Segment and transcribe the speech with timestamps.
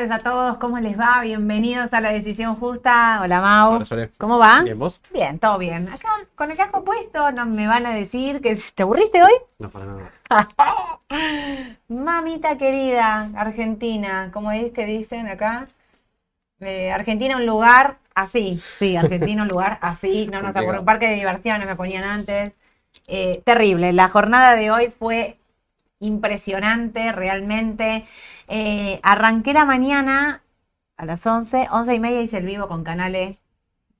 [0.00, 1.20] tardes a todos, ¿cómo les va?
[1.20, 3.20] Bienvenidos a La Decisión Justa.
[3.22, 3.74] Hola Mau.
[3.74, 4.10] Hola, Sole.
[4.16, 4.62] ¿Cómo va?
[4.62, 5.02] Bien, ¿vos?
[5.12, 5.90] Bien, todo bien.
[5.90, 9.32] Acá con el casco puesto no me van a decir que te aburriste hoy.
[9.58, 10.48] No, para nada.
[11.88, 15.68] Mamita querida, Argentina, ¿cómo es que dicen acá?
[16.60, 18.58] Eh, Argentina un lugar así.
[18.72, 20.28] Sí, Argentina un lugar así.
[20.32, 20.78] No nos aburre.
[20.78, 22.52] Un parque de diversiones me ponían antes.
[23.06, 23.92] Eh, terrible.
[23.92, 25.39] La jornada de hoy fue
[26.00, 28.04] impresionante, realmente.
[28.48, 30.42] Eh, arranqué la mañana
[30.96, 33.38] a las 11, 11 y media hice el vivo con Canales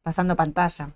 [0.03, 0.91] pasando pantalla.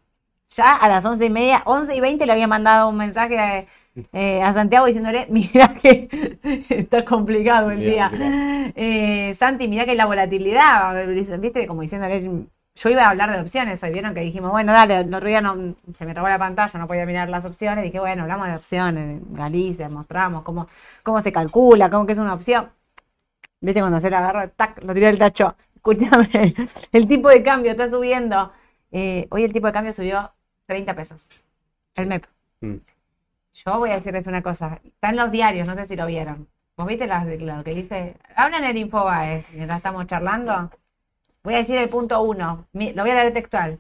[0.51, 3.67] Ya a las 11 y media, 11 y 20 le había mandado un mensaje a,
[4.13, 6.09] eh, a Santiago diciéndole, mira que
[6.69, 8.11] está complicado el día.
[8.77, 11.07] Eh, Santi, mira que la volatilidad,
[11.39, 15.01] viste, como diciéndole, yo iba a hablar de opciones, hoy vieron que dijimos, bueno, dale,
[15.01, 18.01] el otro día no, se me trabó la pantalla, no podía mirar las opciones, dije,
[18.01, 20.67] bueno, hablamos de opciones, Galicia, mostramos cómo,
[21.03, 22.71] cómo se calcula, cómo que es una opción.
[23.61, 24.49] ¿Viste cuando se la agarra?
[24.49, 25.57] Tac, lo tiró el tacho.
[25.77, 26.55] Escúchame,
[26.93, 28.53] el tipo de cambio está subiendo.
[28.91, 30.33] Eh, hoy el tipo de cambio subió
[30.67, 31.27] 30 pesos.
[31.97, 32.25] El MEP.
[32.61, 32.77] Mm.
[33.53, 34.81] Yo voy a decirles una cosa.
[34.85, 36.49] Está en los diarios, no sé si lo vieron.
[36.77, 38.17] ¿Vos viste las lo que dice?
[38.35, 40.71] Hablan en el Infobae, mientras estamos charlando.
[41.45, 42.67] Voy a decir el punto uno.
[42.73, 43.79] Lo voy a leer textual.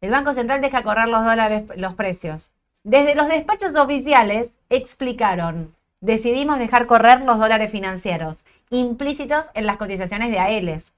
[0.00, 2.52] El Banco Central deja correr los dólares, los precios.
[2.84, 10.30] Desde los despachos oficiales explicaron, decidimos dejar correr los dólares financieros, implícitos en las cotizaciones
[10.30, 10.94] de AELES,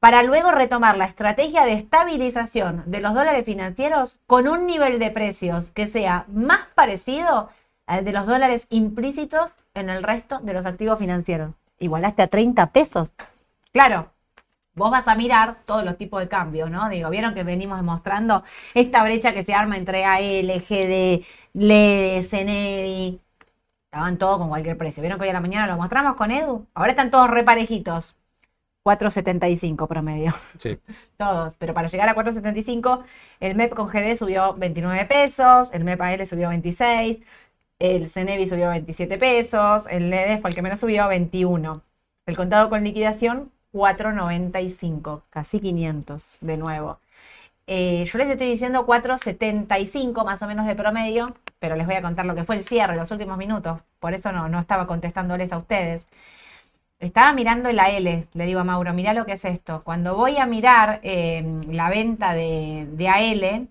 [0.00, 5.10] para luego retomar la estrategia de estabilización de los dólares financieros con un nivel de
[5.10, 7.50] precios que sea más parecido
[7.86, 11.54] al de los dólares implícitos en el resto de los activos financieros.
[11.78, 13.12] Igualaste a 30 pesos.
[13.72, 14.13] Claro,
[14.74, 16.88] vos vas a mirar todos los tipos de cambios, ¿no?
[16.88, 23.20] Digo, vieron que venimos demostrando esta brecha que se arma entre AL, GD, LED, CNEVI.
[23.86, 25.02] Estaban todos con cualquier precio.
[25.02, 26.66] Vieron que hoy a la mañana lo mostramos con Edu.
[26.74, 28.16] Ahora están todos reparejitos.
[28.84, 30.32] 4.75 promedio.
[30.58, 30.78] Sí.
[31.16, 31.56] Todos.
[31.56, 33.04] Pero para llegar a 4.75,
[33.40, 37.20] el MEP con GD subió 29 pesos, el MEP AL subió 26,
[37.78, 41.82] el CNEVI subió 27 pesos, el LED fue el que menos subió 21.
[42.26, 47.00] El contado con liquidación 4.95, casi 500 de nuevo.
[47.66, 52.02] Eh, yo les estoy diciendo 4.75 más o menos de promedio, pero les voy a
[52.02, 53.82] contar lo que fue el cierre, los últimos minutos.
[54.00, 56.06] Por eso no, no estaba contestándoles a ustedes.
[56.98, 59.82] Estaba mirando el AL, le digo a Mauro, mirá lo que es esto.
[59.84, 63.68] Cuando voy a mirar eh, la venta de, de AL,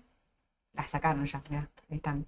[0.74, 2.26] la sacaron ya, mirá, están.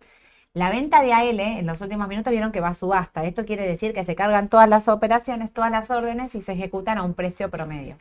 [0.56, 3.25] La venta de AL en los últimos minutos vieron que va a subasta.
[3.25, 6.96] Esto quiere decir que se cargan todas las operaciones, todas las órdenes y se ejecutan
[6.96, 7.98] a un precio promedio.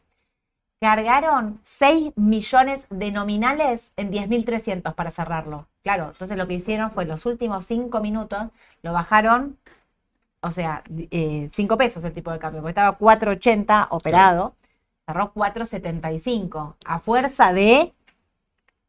[0.80, 5.68] Cargaron 6 millones de nominales en 10.300 para cerrarlo.
[5.84, 8.44] Claro, entonces lo que hicieron fue los últimos 5 minutos
[8.84, 9.58] lo bajaron,
[10.40, 14.56] o sea, 5 pesos el tipo de cambio, porque estaba 4.80 operado,
[15.06, 17.92] cerró 4.75 a fuerza de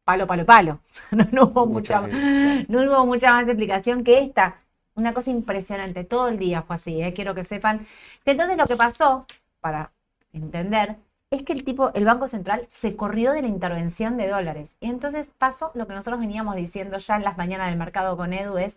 [0.06, 0.80] palo, palo, palo.
[1.10, 4.56] No, no hubo mucha, Mucha gente, no hubo mucha más explicación que esta.
[4.94, 7.12] Una cosa impresionante, todo el día fue así, ¿eh?
[7.12, 7.86] quiero que sepan.
[8.24, 9.26] Entonces lo que pasó,
[9.60, 9.92] para
[10.32, 10.96] entender,
[11.30, 14.76] es que el tipo, el Banco Central se corrió de la intervención de dólares.
[14.80, 18.32] Y entonces pasó lo que nosotros veníamos diciendo ya en las mañanas del mercado con
[18.32, 18.76] Edu, es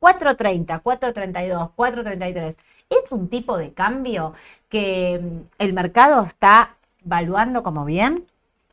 [0.00, 2.56] 4.30, 4.32, 4.33.
[2.88, 4.34] Es un tipo de cambio
[4.68, 8.26] que mm, el mercado está valuando como bien.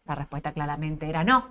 [0.05, 1.49] La respuesta claramente era no.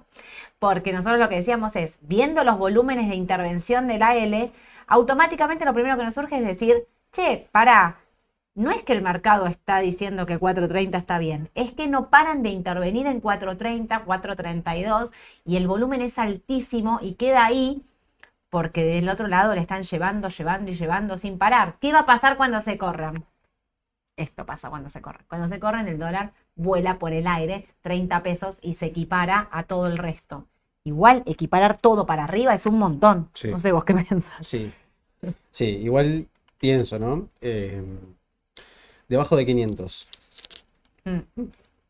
[0.58, 4.52] Porque nosotros lo que decíamos es, viendo los volúmenes de intervención del AL,
[4.86, 7.98] automáticamente lo primero que nos surge es decir, che, para,
[8.54, 12.42] no es que el mercado está diciendo que 4.30 está bien, es que no paran
[12.42, 15.12] de intervenir en 4.30, 4.32
[15.44, 17.84] y el volumen es altísimo y queda ahí
[18.48, 21.76] porque del otro lado le están llevando, llevando y llevando sin parar.
[21.80, 23.24] ¿Qué va a pasar cuando se corran?
[24.16, 25.26] Esto pasa cuando se corren.
[25.28, 29.62] Cuando se corren el dólar vuela por el aire 30 pesos y se equipara a
[29.64, 30.46] todo el resto.
[30.84, 33.30] Igual equiparar todo para arriba es un montón.
[33.34, 33.50] Sí.
[33.50, 34.46] No sé vos qué pensás.
[34.46, 34.72] Sí.
[35.50, 36.26] Sí, igual
[36.58, 37.28] pienso, ¿no?
[37.40, 37.82] Eh,
[39.08, 40.08] debajo de 500.
[41.04, 41.20] Mm,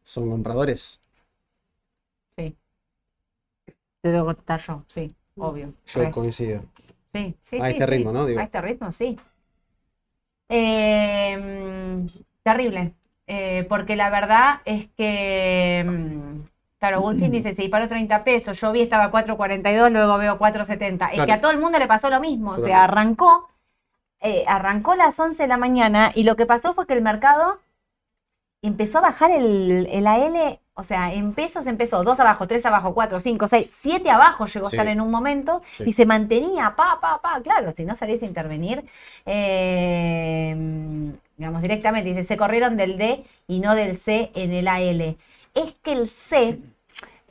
[0.02, 1.00] ¿Son compradores?
[2.36, 2.56] sí.
[4.02, 5.72] Te debo contestar yo, sí, obvio.
[5.86, 6.10] Yo Re.
[6.10, 6.60] coincido.
[7.12, 7.90] Sí, sí, A sí, este sí.
[7.90, 8.24] ritmo, ¿no?
[8.26, 8.40] Digo.
[8.40, 9.18] A este ritmo, sí.
[10.48, 12.06] Eh,
[12.42, 12.94] terrible.
[13.28, 16.40] Eh, porque la verdad es que, mm,
[16.78, 21.06] claro, Agustín dice, se disparó 30 pesos, yo vi estaba a 4.42, luego veo 4.70.
[21.06, 21.32] Es que Claro.
[21.32, 22.52] a todo el mundo le pasó lo mismo.
[22.52, 23.48] O sea, arrancó,
[24.20, 27.02] eh, arrancó a las 11 de la mañana y lo que pasó fue que el
[27.02, 27.60] mercado
[28.62, 32.94] empezó a bajar el, el AL, o sea, en pesos empezó 2 abajo, 3 abajo,
[32.94, 34.76] 4, 5, 6, 7 abajo llegó a Sí.
[34.76, 35.84] estar en un momento Sí.
[35.86, 38.84] y se mantenía, pa, pa, pa, claro, si no salís a intervenir.
[39.24, 45.16] eh, digamos, directamente, dice, se corrieron del D y no del C en el AL.
[45.54, 46.58] Es que el C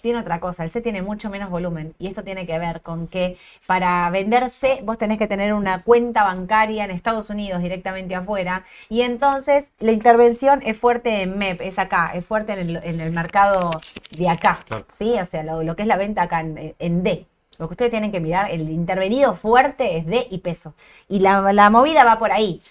[0.05, 3.07] tiene otra cosa, el C tiene mucho menos volumen y esto tiene que ver con
[3.07, 8.13] que para vender C vos tenés que tener una cuenta bancaria en Estados Unidos directamente
[8.13, 13.11] afuera y entonces la intervención es fuerte en MEP, es acá, es fuerte en el,
[13.13, 13.71] mercado
[14.11, 14.59] de acá,
[14.89, 15.15] ¿sí?
[15.19, 17.25] O sea, lo, que es la venta acá en, D.
[17.57, 20.75] Lo que ustedes tienen que mirar, el intervenido fuerte es D y peso.
[21.09, 22.61] Y la, movida va por ahí.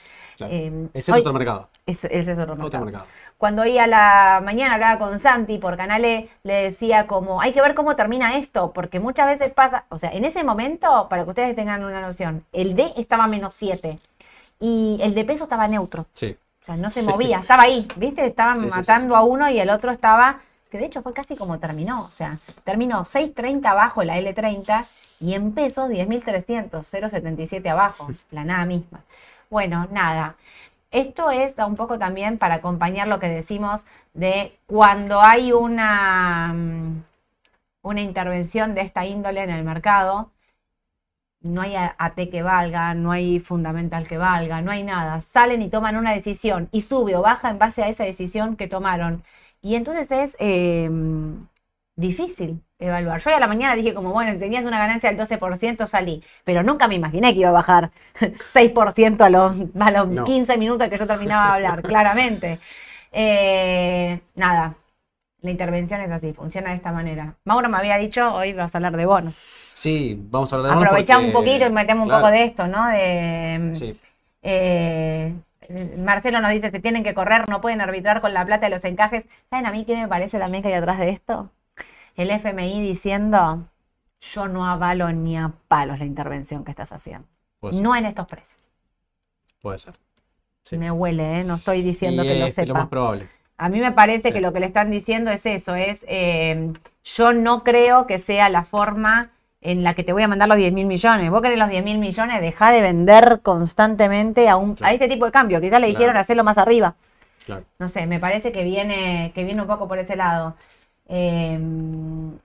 [0.41, 1.69] Em, ese es otro mercado.
[1.87, 3.05] Ese, es otro mercado
[3.45, 7.61] cuando hoy a la mañana hablaba con Santi por Canale, le decía como, hay que
[7.61, 11.31] ver cómo termina esto, porque muchas veces pasa, o sea, en ese momento, para que
[11.31, 13.99] ustedes tengan una noción, el D estaba menos 7
[14.61, 16.07] y el de peso estaba neutro.
[16.13, 16.37] Sí.
[16.63, 18.25] O sea, no se movía, estaba ahí, ¿viste?
[18.25, 22.05] Estaban matando a uno y el otro estaba, que de hecho fue casi como terminó,
[22.05, 24.87] o sea, terminó 6.30 abajo la L30
[25.21, 29.01] y en pesos 10.300, 0.77 abajo, la nada misma.
[29.51, 30.37] Bueno, nada.
[30.91, 33.85] Esto es un poco también para acompañar lo que decimos
[34.15, 37.05] de cuando hay una, mm,
[37.83, 40.31] una intervención de esta índole en el mercado,
[41.41, 45.21] no hay AT que valga, no hay fundamental que valga, no hay nada.
[45.21, 48.67] Salen y toman una decisión y sube o baja en base a esa decisión que
[48.69, 49.23] tomaron.
[49.61, 51.47] Y entonces es em,
[51.97, 53.21] difícil evaluar.
[53.21, 56.23] Yo hoy a la mañana dije como, bueno, si tenías una ganancia del 12% salí,
[56.45, 60.89] pero nunca me imaginé que iba a bajar 6% a los, a los 15 minutos
[60.89, 62.59] que yo terminaba de hablar, claramente.
[63.13, 64.75] Eh, nada,
[65.41, 67.35] la intervención es así, funciona de esta manera.
[67.45, 69.35] Mauro me había dicho, hoy vas a hablar de bonos.
[69.75, 70.89] Sí, vamos a hablar de bonos.
[70.89, 72.89] Aprovechamos un poquito y metemos un poco de esto, ¿no?
[72.89, 73.97] De, sí.
[74.43, 75.33] Eh,
[75.99, 78.85] Marcelo nos dice, se tienen que correr, no pueden arbitrar con la plata de los
[78.85, 79.25] encajes.
[79.49, 81.51] ¿Saben a mí qué me parece también que hay atrás de esto?
[82.17, 83.65] El FMI diciendo,
[84.21, 87.27] yo no avalo ni a palos la intervención que estás haciendo.
[87.81, 88.61] No en estos precios.
[89.61, 89.95] Puede ser.
[90.79, 91.45] Me huele, ¿eh?
[91.45, 92.69] no estoy diciendo que lo sepa.
[92.69, 93.29] lo más probable.
[93.57, 96.73] A mí me parece que lo que le están diciendo es eso, es eh,
[97.05, 99.31] yo no creo que sea la forma
[99.61, 101.31] en la que te voy a mandar los 10 mil millones.
[101.31, 105.25] Vos querés los 10 mil millones, deja de vender constantemente a, un, a este tipo
[105.25, 105.61] de cambio.
[105.61, 106.95] Quizás le dijeron hacerlo más arriba.
[107.79, 110.55] No sé, me parece que viene, que viene un poco por ese lado.
[111.07, 112.39] Em,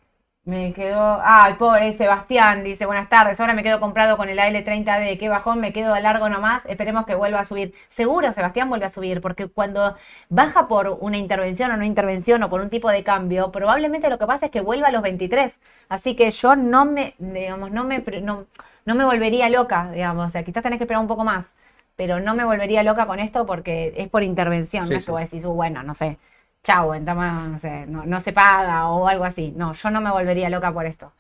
[0.46, 1.20] me quedó.
[1.24, 3.40] Ay, pobre Sebastián, dice buenas tardes.
[3.40, 5.18] Ahora me quedo comprado con el AL30D.
[5.18, 6.66] Qué bajón, me quedo a largo nomás.
[6.66, 7.74] Esperemos que vuelva a subir.
[7.90, 9.96] Seguro, Sebastián vuelve a subir, porque cuando
[10.30, 14.18] baja por una intervención o no intervención o por un tipo de cambio, probablemente lo
[14.18, 15.60] que pasa es que vuelva a los 23.
[15.88, 18.48] Así que yo no me, digamos, no me, no,
[18.86, 20.28] me volvería loca, digamos.
[20.28, 21.56] O sea, quizás tenés que esperar un poco más.
[21.96, 24.88] Pero no me volvería loca con esto porque es por intervención.
[24.90, 26.18] no es que vos decís, uh, bueno, no sé
[26.64, 29.54] chau, no, sé, no, se paga o algo así.
[29.56, 31.12] No, yo no me volvería loca por esto.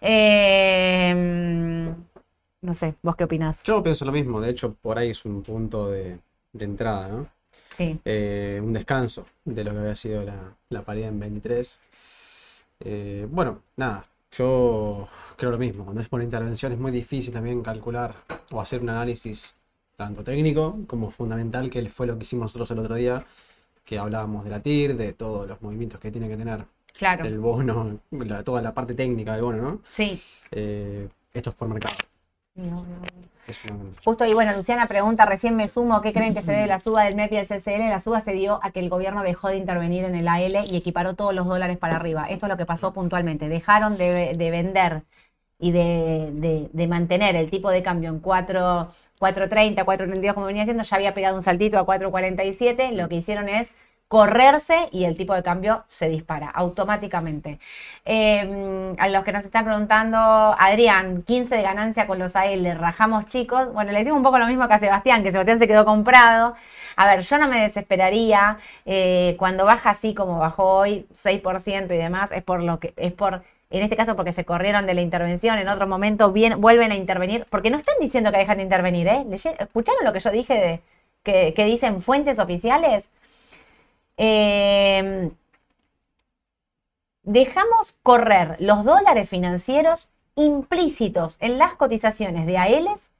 [0.00, 1.94] Em,
[2.60, 3.62] no sé, ¿vos qué opinás?
[3.62, 6.18] Yo pienso lo mismo, de hecho, por ahí es un punto de,
[6.58, 7.26] entrada, ¿no?
[7.70, 7.98] Sí.
[8.04, 10.24] Eh, un descanso de lo que había sido
[10.68, 11.80] la, paridad en 23.
[12.80, 15.84] Eh, bueno, nada, yo creo lo mismo.
[15.84, 18.14] Cuando es por intervención es muy difícil también calcular
[18.52, 19.54] o hacer un análisis
[19.96, 23.24] tanto técnico como fundamental, que fue lo que hicimos nosotros el otro día
[23.86, 27.24] que hablábamos de la TIR, de todos los movimientos que tiene que tener claro.
[27.24, 28.00] el bono,
[28.44, 29.80] toda la parte técnica del bono, ¿no?
[29.90, 30.20] Sí.
[30.50, 31.96] Eh, esto es por mercado.
[34.04, 37.04] Justo ahí, bueno, Luciana pregunta, recién me sumo, ¿qué creen que se debe la suba
[37.04, 37.88] del MEP y del CCL?
[37.90, 40.76] La suba se dio a que el gobierno dejó de intervenir en el AL y
[40.76, 42.26] equiparó todos los dólares para arriba.
[42.28, 43.48] Esto es lo que pasó puntualmente.
[43.48, 45.02] Dejaron de, vender
[45.58, 48.88] y de, de, mantener el tipo de cambio en 4,
[49.18, 53.48] 4.30, 4.32 como venía haciendo, ya había pegado un saltito a 4.47, lo que hicieron
[53.48, 53.72] es
[54.08, 57.58] correrse y el tipo de cambio se dispara automáticamente.
[58.04, 63.26] Em, a los que nos están preguntando, Adrián, 15 de ganancia con los AL, rajamos
[63.26, 63.72] chicos.
[63.72, 66.54] Bueno, le digo un poco lo mismo que a Sebastián, que Sebastián se quedó comprado.
[66.96, 71.98] A ver, yo no me desesperaría eh, cuando baja así como bajó hoy, 6% y
[71.98, 75.00] demás, es por lo que es por en este caso porque se corrieron de la
[75.00, 78.62] intervención, en otro momento bien, vuelven a intervenir, porque no están diciendo que dejan de
[78.64, 79.26] intervenir, ¿eh?
[79.32, 80.82] ¿Escucharon lo que yo dije
[81.24, 83.08] de, que, dicen fuentes oficiales?
[84.16, 85.32] Em,
[87.22, 93.10] dejamos correr los dólares financieros implícitos en las cotizaciones de AELES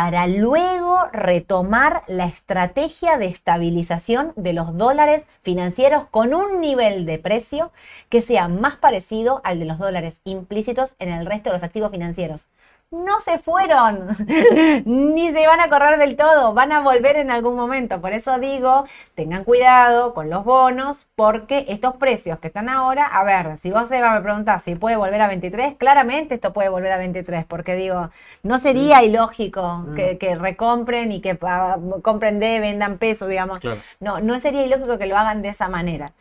[0.00, 7.18] para luego retomar la estrategia de estabilización de los dólares financieros con un nivel de
[7.18, 7.72] precio
[8.08, 11.90] que sea más parecido al de los dólares implícitos en el resto de los activos
[11.90, 12.46] financieros.
[12.90, 14.08] No se fueron,
[14.86, 18.00] ni se van a correr del todo, van a volver en algún momento.
[18.00, 23.24] Por eso digo, tengan cuidado con los bonos, porque estos precios que están ahora, a
[23.24, 26.92] ver, si vos Eva me preguntás si puede volver a 23, claramente esto puede volver
[26.92, 28.08] a 23, porque digo,
[28.42, 33.60] no sería ilógico que, que, recompren y que uh, compren de, vendan peso, digamos.
[34.00, 36.12] No, no sería ilógico que lo hagan de esa manera.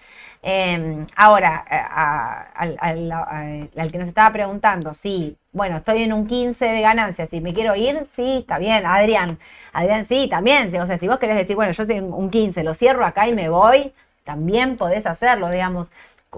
[0.41, 6.81] Em, ahora, eh, al, que nos estaba preguntando, sí, bueno, estoy en un 15 de
[6.81, 9.39] ganancias, si me quiero ir, sí, está bien, Adrián,
[9.73, 12.73] Adrián, sí, también, o sea, si vos querés decir, bueno, yo soy un 15, lo
[12.73, 15.91] cierro acá y me voy, también podés hacerlo, digamos,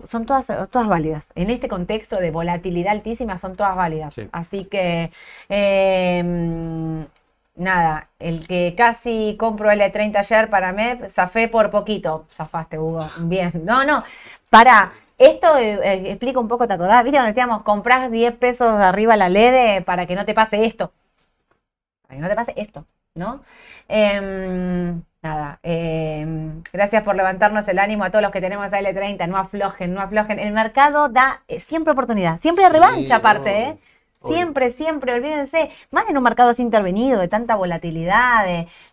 [0.07, 1.31] son todas, todas válidas.
[1.35, 4.21] En este contexto de volatilidad altísima son todas válidas.
[4.31, 5.11] Así que
[5.49, 7.05] eh,
[7.55, 12.25] nada, el que casi compro L30 ayer para MEP, zafé por poquito.
[12.29, 13.05] Zafaste, Hugo.
[13.21, 13.51] Bien.
[13.65, 14.03] No, no.
[14.49, 14.91] Para.
[15.17, 17.03] Esto eh, eh, explica un poco, ¿te acordás?
[17.03, 20.65] ¿Viste donde decíamos, compras 10 pesos de arriba la LED para que no te pase
[20.65, 20.93] esto?
[22.03, 22.85] Para que no te pase esto,
[23.15, 23.41] ¿no?
[23.89, 29.27] Em, nada, em, gracias por levantarnos el ánimo a todos los que tenemos a L30.
[29.27, 30.39] No aflojen, no aflojen.
[30.39, 33.77] El mercado da eh, siempre oportunidad, siempre revancha aparte, ¿eh?
[34.21, 38.45] Siempre, siempre, olvídense, más en un mercado así intervenido, de tanta volatilidad,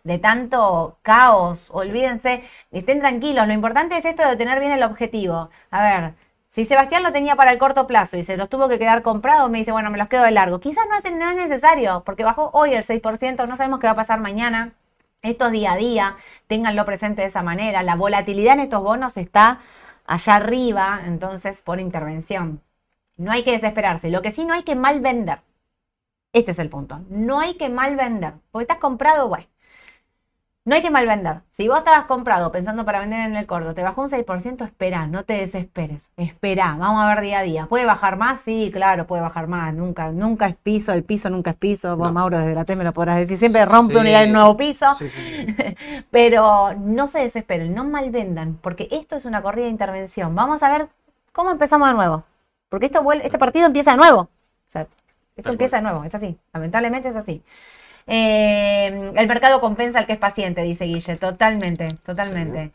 [0.03, 5.49] de, tanto caos, olvídense, estén tranquilos, lo importante es esto de tener bien el objetivo.
[5.69, 6.13] A ver,
[6.47, 9.49] si Sebastián lo tenía para el corto plazo y se los tuvo que quedar comprado,
[9.49, 10.59] me dice, bueno, me los quedo de largo.
[10.61, 13.93] Quizás no es, no es necesario, porque bajó hoy el 6%, no sabemos qué va
[13.93, 14.73] a pasar mañana.
[15.21, 16.15] Esto día a día,
[16.47, 17.83] ténganlo presente de esa manera.
[17.83, 19.59] La volatilidad en estos bonos está
[20.05, 22.61] allá arriba, entonces por intervención.
[23.17, 24.09] No hay que desesperarse.
[24.09, 25.41] Lo que sí no hay que mal vender.
[26.33, 27.01] Este es el punto.
[27.09, 28.33] No hay que mal vender.
[28.51, 29.47] Porque estás comprado, bueno.
[30.67, 31.43] No hay que mal vender.
[31.49, 35.07] Si vos estabas comprado pensando para vender en el corto, te bajó un 6%, espera,
[35.07, 36.09] no te desesperes.
[36.17, 37.67] Espera, vamos a ver día a día.
[37.67, 38.41] ¿Puede bajar más?
[38.41, 39.73] Sí, claro, puede bajar más.
[39.73, 41.95] Nunca, nunca es piso, el piso nunca es piso.
[41.95, 43.37] Vos, Mauro, desde la T me lo podrás decir.
[43.37, 44.93] Siempre rompe un un nuevo piso.
[44.95, 45.07] Sí,
[46.11, 50.35] Pero no se desesperen, no mal vendan, porque esto es una corrida de intervención.
[50.35, 50.89] Vamos a ver
[51.31, 52.25] cómo empezamos de nuevo.
[52.69, 54.21] Porque esto este partido empieza de nuevo.
[54.21, 54.29] O
[54.69, 54.87] sea,
[55.35, 56.37] esto empieza de nuevo, es así.
[56.53, 57.43] Lamentablemente es así.
[58.07, 61.17] Eh, el mercado compensa al que es paciente, dice Guille.
[61.17, 62.71] Totalmente, totalmente.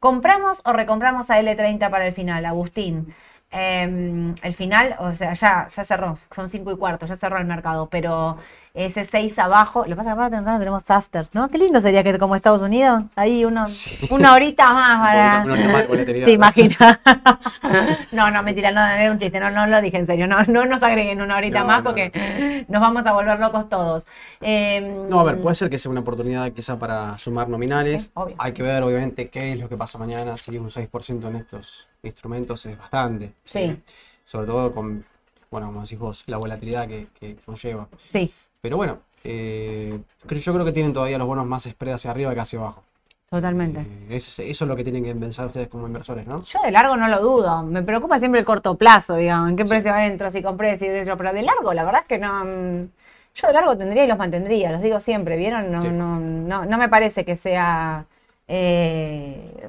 [0.00, 3.14] ¿Compramos o recompramos a L30 para el final, Agustín?
[3.50, 7.46] Em, el final, o sea, ya, ya cerró, son 5 y cuarto, ya cerró el
[7.46, 8.38] mercado, pero
[8.76, 9.80] ese 6 abajo.
[9.84, 11.48] Lo que pasa es que ahora tenemos after, ¿no?
[11.48, 13.64] Qué lindo sería que como Estados Unidos, ahí uno,
[14.10, 16.04] una horita más para.
[16.04, 16.76] ¿Te imaginas?
[18.12, 20.26] no, no, mentira, no, era un chiste, no, no lo dije en serio.
[20.26, 24.06] No, no nos agreguen una horita más porque nos vamos a volver locos todos.
[24.42, 28.12] Em, no, a ver, puede ser que sea una oportunidad quizá para sumar nominales.
[28.36, 30.36] Hay que ver, obviamente, qué es lo que pasa mañana.
[30.36, 33.32] Si un 6% en estos instrumentos es bastante.
[33.44, 33.80] Sí.
[34.22, 35.04] Sobre todo con,
[35.50, 37.88] bueno, como decís vos, la volatilidad que, que conlleva.
[37.96, 38.30] Sí.
[38.66, 39.96] Pero bueno, eh,
[40.28, 42.82] yo creo que tienen todavía los bonos más spread hacia arriba que hacia abajo.
[43.30, 43.78] Totalmente.
[43.78, 46.42] Eh, eso, es lo que tienen que pensar ustedes como inversores, ¿no?
[46.42, 47.62] Yo de largo no lo dudo.
[47.62, 49.50] Me preocupa siempre el corto plazo, digamos.
[49.50, 50.30] ¿En qué precio entro?
[50.30, 51.16] Si compré, si yo.
[51.16, 52.44] Pero de largo, la verdad es que no.
[52.44, 52.88] Mm,
[53.36, 55.70] yo de largo tendría y los mantendría, los digo siempre, ¿vieron?
[55.70, 58.04] No, no, no, no, me parece que sea.
[58.48, 59.68] Eh,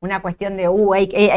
[0.00, 0.92] una cuestión de, uh,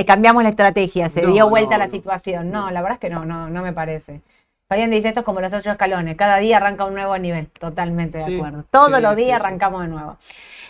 [0.05, 2.51] cambiamos la estrategia, se dio vuelta la situación.
[2.51, 4.19] No, la verdad es que no, no, no me parece.
[4.67, 8.17] Fabián dice, esto es como los ocho escalones, cada día arranca un nuevo nivel, totalmente
[8.17, 8.65] de acuerdo.
[8.71, 10.17] Todos los días arrancamos de nuevo.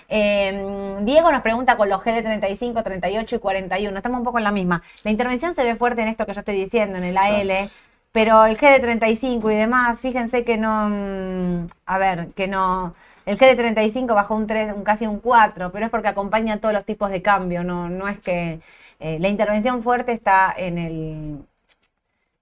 [0.10, 4.38] Em, Diego nos pregunta con los G de 35, 38 y 41, estamos un poco
[4.38, 4.84] en la misma.
[5.06, 7.70] La intervención se ve fuerte en esto que yo estoy diciendo, en el AL,
[8.12, 12.96] pero el G de 35 y demás, fíjense que no, mm, a ver, que no,
[13.26, 16.60] el G de 35 bajó un 3, un, casi un 4, pero es porque acompaña
[16.60, 18.60] todos los tipos de cambio, no, no es que
[19.00, 21.46] eh, la intervención fuerte está en el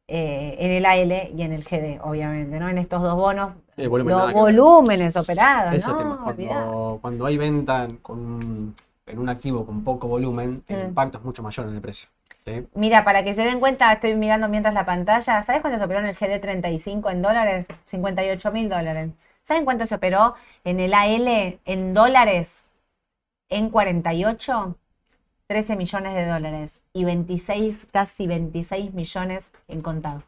[0.08, 2.70] eh, en el AL y en el GD, obviamente, ¿no?
[2.70, 7.00] En estos dos bonos, los volúmenes operados, ¿no?
[7.02, 10.88] Cuando, hay venta con, en un activo con poco volumen, el mm.
[10.90, 12.10] impacto es mucho mayor en el precio.
[12.74, 15.44] Mira, para que se den cuenta, estoy mirando mientras la pantalla.
[15.44, 17.68] ¿Sabes cuánto se operó en el GD 35 en dólares?
[17.86, 19.12] 58 mil dólares.
[19.44, 22.66] ¿Saben cuánto se operó en el AL en dólares
[23.50, 24.76] en 48?
[25.48, 30.24] 13 millones de dólares y 26, casi 26 millones en contado.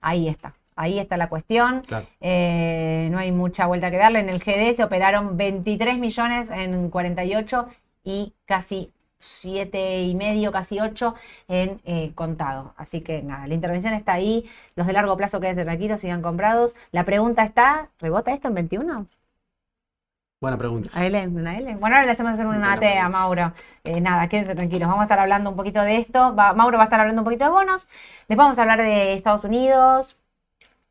[0.00, 0.54] Ahí está.
[0.76, 1.82] Ahí está la cuestión.
[2.20, 4.20] Eh, no hay mucha vuelta que darle.
[4.20, 7.68] En el GD se operaron 23 millones en 48
[8.04, 11.14] y casi 7 y medio, casi 8
[11.48, 12.74] en eh, contado.
[12.76, 14.48] Así que nada, la intervención está ahí.
[14.74, 16.76] Los de largo plazo quédense tranquilos, sigan comprados.
[16.92, 19.06] La pregunta está, ¿rebota esto en 21?
[20.40, 20.90] Buena pregunta.
[20.92, 23.52] A L, Bueno, ahora le hacemos hacer una AT a Mauro.
[23.84, 24.86] Eh, nada, quédense tranquilos.
[24.88, 26.34] Vamos a estar hablando un poquito de esto.
[26.34, 27.88] Mauro va a estar hablando un poquito de bonos.
[28.28, 30.20] Después vamos a hablar de Estados Unidos.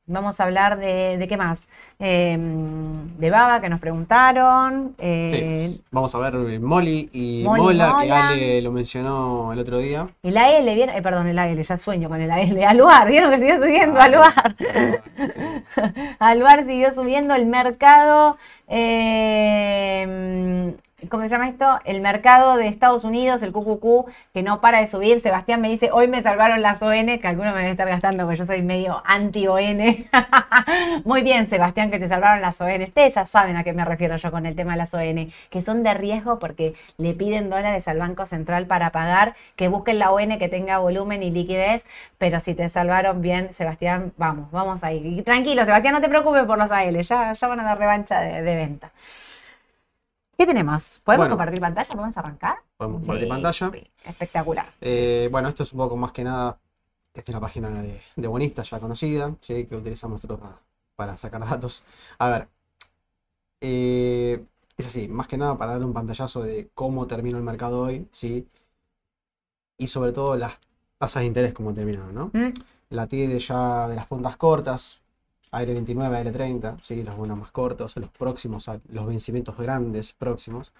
[0.08, 1.65] Vamos a hablar de, de qué más.
[1.98, 4.94] Eh, de Baba, que nos preguntaron.
[5.00, 8.12] Eh, Vamos a ver Molly y Molly Mola, que.
[8.12, 10.08] Ale lo mencionó el otro día.
[10.22, 10.96] El AL, ¿vieron?
[10.96, 12.63] Eh, perdón, el AL, ya sueño con el AL.
[12.65, 14.00] Aluar, ¿vieron que siguió subiendo?
[14.00, 14.56] Ah, Aluar.
[15.68, 15.82] sí.
[16.20, 18.38] Aluar siguió subiendo el mercado.
[21.10, 21.80] ¿Cómo se llama esto?
[21.86, 25.20] El mercado de Estados Unidos, el QQQ, que no para de subir.
[25.20, 28.38] Sebastián me dice, hoy me salvaron las ON, que alguno me debe estar gastando, porque
[28.38, 30.08] yo soy medio anti-ON.
[31.06, 32.82] Muy bien, Sebastián, que te salvaron las ON.
[32.82, 35.62] Ustedes ya saben a qué me refiero yo con el tema de las ON, que
[35.62, 40.12] son de riesgo porque le piden dólares al Banco Central para pagar, que busquen la
[40.12, 41.86] ON que tenga volumen y liquidez,
[42.18, 45.20] pero si te salvaron bien, Sebastián, vamos, vamos ahí.
[45.20, 48.22] Y tranquilo, Sebastián, no te preocupes por los AL, ya, ya van a dar revancha
[48.22, 48.91] de venta.
[50.38, 51.00] ¿Qué tenemos?
[51.04, 51.36] ¿Podemos Bueno.
[51.38, 51.89] compartir pantalla?
[51.95, 52.58] ¿Podemos arrancar?
[52.78, 53.71] Podemos compartir Sí, pantalla.
[54.06, 54.65] Espectacular.
[54.82, 56.60] Eh, bueno, esto es un poco más que nada,
[57.13, 59.65] esta es una página de, de bonistas ya conocida, ¿sí?
[59.65, 60.62] que utilizamos nosotros pa-
[60.95, 61.84] para, sacar datos.
[62.19, 62.48] A ver,
[63.62, 64.43] eh,
[64.78, 68.08] es así, más que nada para dar un pantallazo de cómo terminó el mercado hoy,
[68.12, 68.48] ¿sí?
[69.78, 70.60] Y sobre todo las
[70.98, 72.32] tasas de interés, cómo terminaron, ¿no?
[72.34, 72.52] ¿Mm?
[72.89, 75.02] La tigre ya de las puntas cortas,
[75.58, 77.04] AR29, AR30, ¿sí?
[77.04, 80.74] Los bonos más cortos, los próximos, los vencimientos grandes próximos.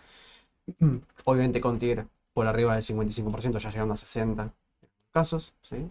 [1.26, 4.54] Obviamente con tigre por arriba del 55%, ya llegando a 60 en
[5.12, 5.90] casos, ¿sí?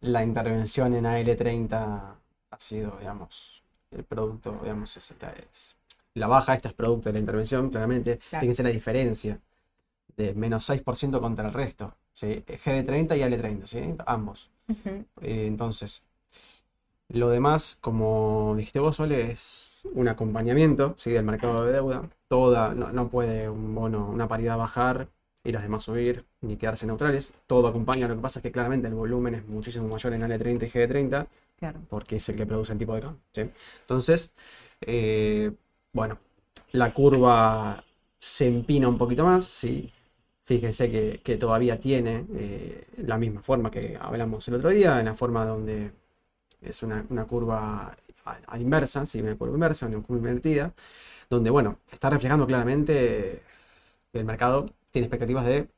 [0.00, 2.16] La intervención en AL30
[2.50, 5.76] ha sido, digamos, el producto, digamos, es, la- es-
[6.14, 8.18] la baja esta es producto de la intervención, claramente.
[8.18, 8.40] Claro.
[8.42, 9.40] Fíjense la diferencia
[10.16, 12.44] de menos 6% contra el resto, ¿sí?
[12.46, 13.94] GD30 y AL30, ¿sí?
[14.06, 14.50] Ambos.
[14.68, 15.04] Ujú.
[15.22, 16.02] Eh, entonces,
[17.08, 21.10] lo demás, como dijiste vos, Sole, es un acompañamiento, ¿sí?
[21.12, 22.08] del mercado de deuda.
[22.28, 25.08] Toda, no, no puede un bono, una paridad bajar
[25.44, 27.32] y las demás subir, ni quedarse neutrales.
[27.46, 28.08] Todo acompaña.
[28.08, 31.26] Lo que pasa es que claramente el volumen es muchísimo mayor en AL30 y GD30
[31.58, 31.80] Claro.
[31.88, 33.20] porque es el que produce el tipo de cambio.
[33.32, 33.42] ¿sí?
[33.82, 34.32] Entonces,
[34.80, 35.52] eh,
[35.92, 36.18] bueno,
[36.72, 37.84] la curva
[38.18, 39.92] se empina un poquito más, ¿sí?
[40.42, 45.06] Fíjense que, que todavía tiene eh, la misma forma que hablamos el otro día, en
[45.06, 45.92] la forma donde
[46.68, 49.20] es una, una curva a, a inversa, ¿sí?
[49.22, 50.74] Una curva inversa, una curva invertida,
[51.30, 53.42] donde, bueno, está reflejando claramente
[54.12, 55.68] que el mercado tiene expectativas de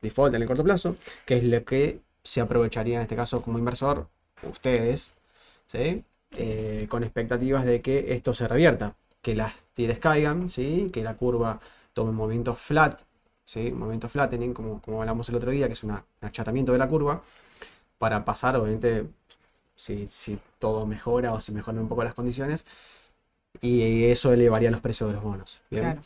[0.00, 3.58] default en el corto plazo, que es lo que se aprovecharía en este caso como
[3.58, 4.08] inversor
[4.42, 5.14] ustedes,
[5.66, 6.04] ¿sí?
[6.36, 10.90] Eh, con expectativas de que esto se revierta, que las tires caigan, ¿sí?
[10.92, 11.60] Que la curva
[11.92, 13.02] tome un movimiento flat,
[13.44, 13.70] ¿sí?
[13.72, 16.78] Un movimiento flattening, como, como hablamos el otro día, que es una- un achatamiento de
[16.78, 17.22] la curva,
[17.98, 19.06] para pasar, obviamente,
[19.74, 22.66] si, si todo mejora o si mejoran un poco las condiciones,
[23.60, 25.84] y eso elevaría los precios de los bonos, ¿bien?
[25.84, 26.00] Claro.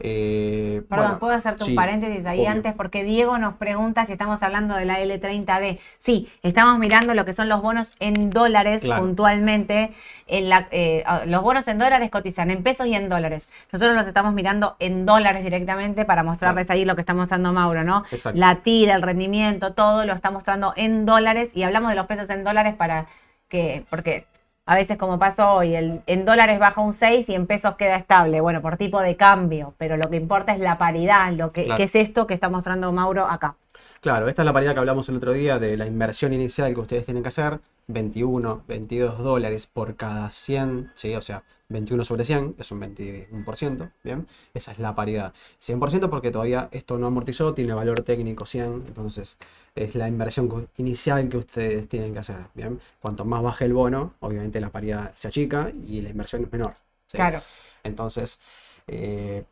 [0.00, 2.50] Eh, Perdón, bueno, ¿puedo hacerte sí, un paréntesis ahí obvio.
[2.50, 2.74] antes?
[2.74, 5.78] Porque Diego nos pregunta si estamos hablando de la L30D.
[5.98, 9.02] Sí, estamos mirando lo que son los bonos en dólares Claro.
[9.02, 9.92] puntualmente.
[10.26, 13.48] En la, eh, ah, los bonos en dólares cotizan en pesos y en dólares.
[13.72, 17.84] Nosotros los estamos mirando en dólares directamente para mostrarles ahí lo que está mostrando Mauro,
[17.84, 18.04] ¿no?
[18.10, 18.38] Exacto.
[18.38, 22.30] La tira, el rendimiento, todo lo está mostrando en dólares y hablamos de los precios
[22.30, 23.06] en dólares para
[23.48, 24.26] que, porque
[24.64, 27.96] a veces como pasó hoy, el, en dólares baja un 6 y en pesos queda
[27.96, 31.64] estable, bueno, por tipo de cambio, pero lo que importa es la paridad, lo que,
[31.64, 31.76] Claro.
[31.78, 33.56] que es esto que está mostrando Mauro acá.
[34.00, 36.80] Claro, esta es la paridad que hablamos el otro día de la inversión inicial que
[36.80, 41.14] ustedes tienen que hacer, 21, 22 dólares por cada 100, ¿sí?
[41.14, 44.26] O sea, 21 sobre 100 es un 21%, ¿bien?
[44.54, 45.34] Esa es la paridad.
[45.60, 49.38] 100% porque todavía esto no amortizó, tiene valor técnico 100, entonces
[49.74, 52.80] es la inversión inicial que ustedes tienen que hacer, ¿bien?
[53.00, 56.74] Cuanto más baje el bono, obviamente la paridad se achica y la inversión es menor,
[57.06, 57.16] ¿sí?
[57.16, 57.42] Claro,
[57.82, 58.38] Entonces,
[58.86, 59.44] eh,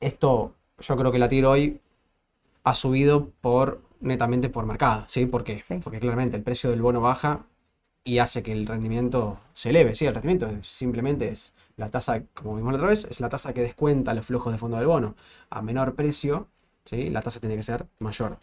[0.00, 1.80] esto yo creo que la tiro hoy
[2.64, 5.26] ha subido por netamente por mercado, ¿sí?
[5.26, 5.60] ¿Por qué?
[5.60, 5.80] Sí.
[5.82, 7.46] Porque claramente el precio del bono baja
[8.04, 10.06] y hace que el rendimiento se eleve, ¿sí?
[10.06, 13.62] El rendimiento simplemente es la tasa, como vimos la otra vez, es la tasa que
[13.62, 15.16] descuenta los flujos de fondo del bono.
[15.50, 16.48] A menor precio,
[16.84, 17.10] ¿sí?
[17.10, 18.38] La tasa tiene que ser mayor,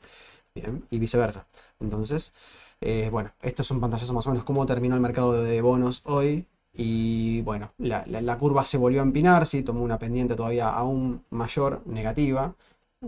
[0.55, 0.85] ¿bien?
[0.89, 1.47] Y viceversa.
[1.79, 2.33] Entonces,
[2.81, 6.01] eh, bueno, esto es un pantallazo más o menos cómo terminó el mercado de bonos
[6.05, 6.45] hoy.
[6.73, 9.63] Y bueno, la, la- la curva se volvió a empinar, ¿sí?
[9.63, 12.53] Tomó una pendiente todavía aún mayor, negativa,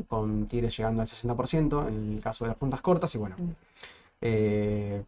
[0.07, 3.13] con Tigre llegando al 60% en el caso de las puntas cortas.
[3.15, 3.51] Y bueno, Mm.
[4.21, 5.03] eh,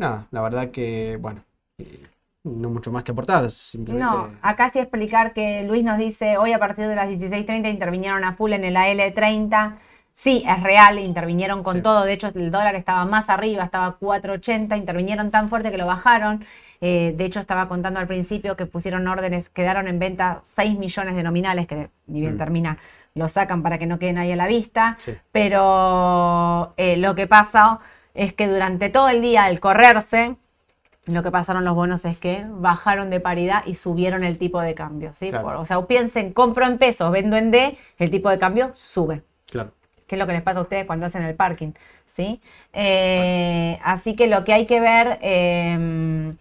[0.00, 1.44] nada, la verdad que, bueno,
[1.78, 2.06] eh,
[2.44, 4.04] no mucho más que aportar, simplemente...
[4.04, 8.24] No, acá sí explicar que Luis nos dice, hoy a partir de las 16.30 intervinieron
[8.24, 9.76] a full en el AL30.
[10.14, 11.82] Sí, es real, intervinieron con Sí.
[11.82, 12.04] todo.
[12.04, 16.44] De hecho, el dólar estaba más arriba, estaba 4.80, intervinieron tan fuerte que lo bajaron.
[16.82, 21.14] Eh, de hecho, estaba contando al principio que pusieron órdenes, quedaron en venta 6 millones
[21.16, 22.38] de nominales, que ni bien Mm.
[22.38, 22.78] termina,
[23.14, 24.96] lo sacan para que no queden ahí a la vista.
[24.98, 25.12] Sí.
[25.32, 27.80] Pero eh, lo que pasa
[28.22, 30.36] es que durante todo el día, al correrse,
[31.06, 34.74] lo que pasaron los bonos es que bajaron de paridad y subieron el tipo de
[34.74, 35.12] cambio.
[35.16, 35.30] ¿sí?
[35.30, 35.44] Claro.
[35.44, 39.22] Por- o sea, piensen, compro en pesos, vendo en D, el tipo de cambio sube.
[39.50, 39.72] Claro.
[40.06, 41.70] que es lo que les pasa a ustedes cuando hacen el parking,
[42.06, 42.40] ¿sí?
[42.72, 46.34] Eh, así que lo que hay que ver eh,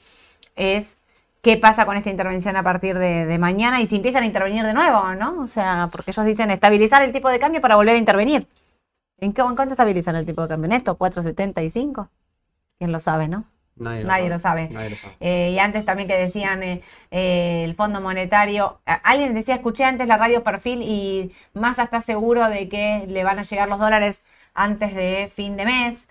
[0.56, 0.98] es
[1.42, 4.65] qué pasa con esta intervención a partir de, de mañana y si empiezan a intervenir
[4.65, 5.39] de nuevo, ¿no?
[5.39, 8.48] O sea, porque ellos dicen estabilizar el tipo de cambio para volver a intervenir.
[9.21, 10.65] ¿En, qué, en cuánto estabilizan el tipo de cambio?
[10.67, 10.97] ¿En esto?
[10.97, 12.10] ¿4.75?
[12.77, 13.45] ¿Quién lo sabe, no?
[13.75, 14.29] Nadie lo Nadie sabe.
[14.29, 14.69] lo sabe.
[14.71, 15.13] Nadie lo sabe.
[15.21, 20.08] Eh, y antes también que decían eh, eh, el Fondo Monetario, alguien decía, escuché antes
[20.08, 24.21] la radio Perfil y Massa está seguro de que le van a llegar los dólares
[24.53, 26.10] antes de fin de mes.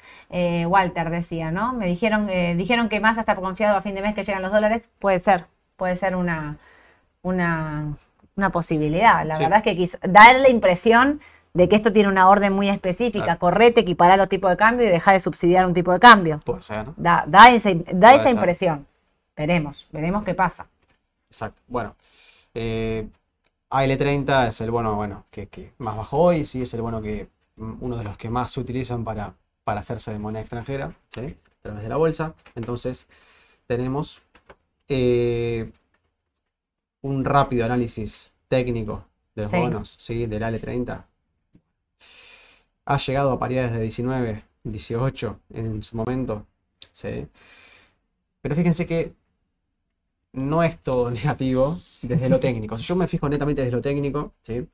[0.67, 1.75] Walter decía, ¿no?
[1.75, 4.53] Me dijeron, eh, dijeron que Massa está confiado a fin de mes que llegan los
[4.53, 4.89] dólares.
[4.99, 5.45] Puede ser,
[5.77, 6.57] puede ser una,
[7.23, 7.97] una,
[8.37, 9.27] una posibilidad.
[9.27, 9.43] La Sí.
[9.43, 11.21] verdad es que quiz- dar la impresión
[11.59, 13.41] de que esto tiene una orden muy específica, Claro.
[13.41, 16.41] correte, equiparar los tipos de cambio y dejar de subsidiar un tipo de cambio.
[16.45, 16.95] Puede ser, ¿no?
[16.97, 18.35] Da, da esa, da esa ser.
[18.35, 18.87] impresión.
[19.37, 20.67] Veremos, veremos qué pasa.
[21.29, 21.61] Exacto.
[21.67, 21.95] Bueno,
[22.55, 23.07] eh,
[23.71, 27.29] AL30 es el bono, bueno, que, que más bajó hoy, sí, es el bono que
[27.57, 31.37] mm, uno de los que más se utilizan para, para hacerse de moneda extranjera, ¿sí?
[31.59, 32.35] A través de la bolsa.
[32.55, 33.07] Entonces,
[33.67, 34.23] tenemos
[34.89, 35.71] eh,
[37.03, 39.57] un rápido análisis técnico de los Sí.
[39.59, 40.27] bonos, ¿sí?
[40.27, 41.03] Del AL30.
[42.89, 46.45] Ha llegado a paridades de 19, 18 en su momento,
[46.93, 47.29] ¿sí?
[48.43, 49.15] Pero fíjense que
[50.33, 52.79] no es todo negativo desde lo técnico.
[52.79, 54.69] Si yo me fijo netamente desde lo técnico, ¿sí?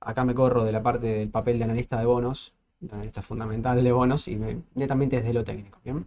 [0.00, 3.82] Acá me corro de la parte del papel de analista de bonos, de analista fundamental
[3.82, 6.06] de bonos, y me- netamente desde lo técnico, ¿bien?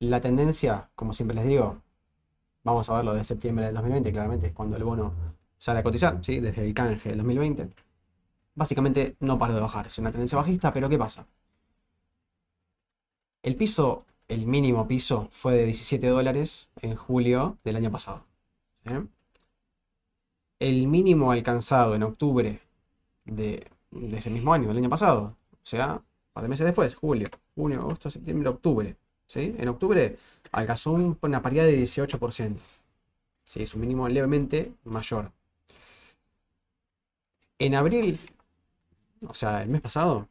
[0.00, 1.82] La tendencia, como siempre les digo,
[2.64, 5.14] vamos a verlo de septiembre del 2020, claramente es cuando el bono
[5.58, 6.40] sale a cotizar, ¿sí?
[6.40, 7.70] Desde el canje del 2020.
[8.56, 11.24] Básicamente no paró de bajar, es una tendencia bajista, pero ¿qué pasa?
[13.42, 18.26] El piso, el mínimo piso fue de 17 dólares en julio del año pasado.
[18.84, 18.92] ¿sí?
[20.58, 22.60] El mínimo alcanzado en octubre
[23.26, 26.94] de, de ese mismo año, del año pasado, o sea, un par de meses después,
[26.96, 28.96] julio, junio, agosto, septiembre, octubre.
[29.28, 29.54] ¿sí?
[29.58, 30.18] En octubre
[30.52, 32.62] alcanzó un- una paridad de 18%.
[33.44, 33.62] ¿sí?
[33.62, 35.32] Es un mínimo levemente mayor.
[37.58, 38.18] En abril,
[39.28, 40.28] o sea, el mes pasado,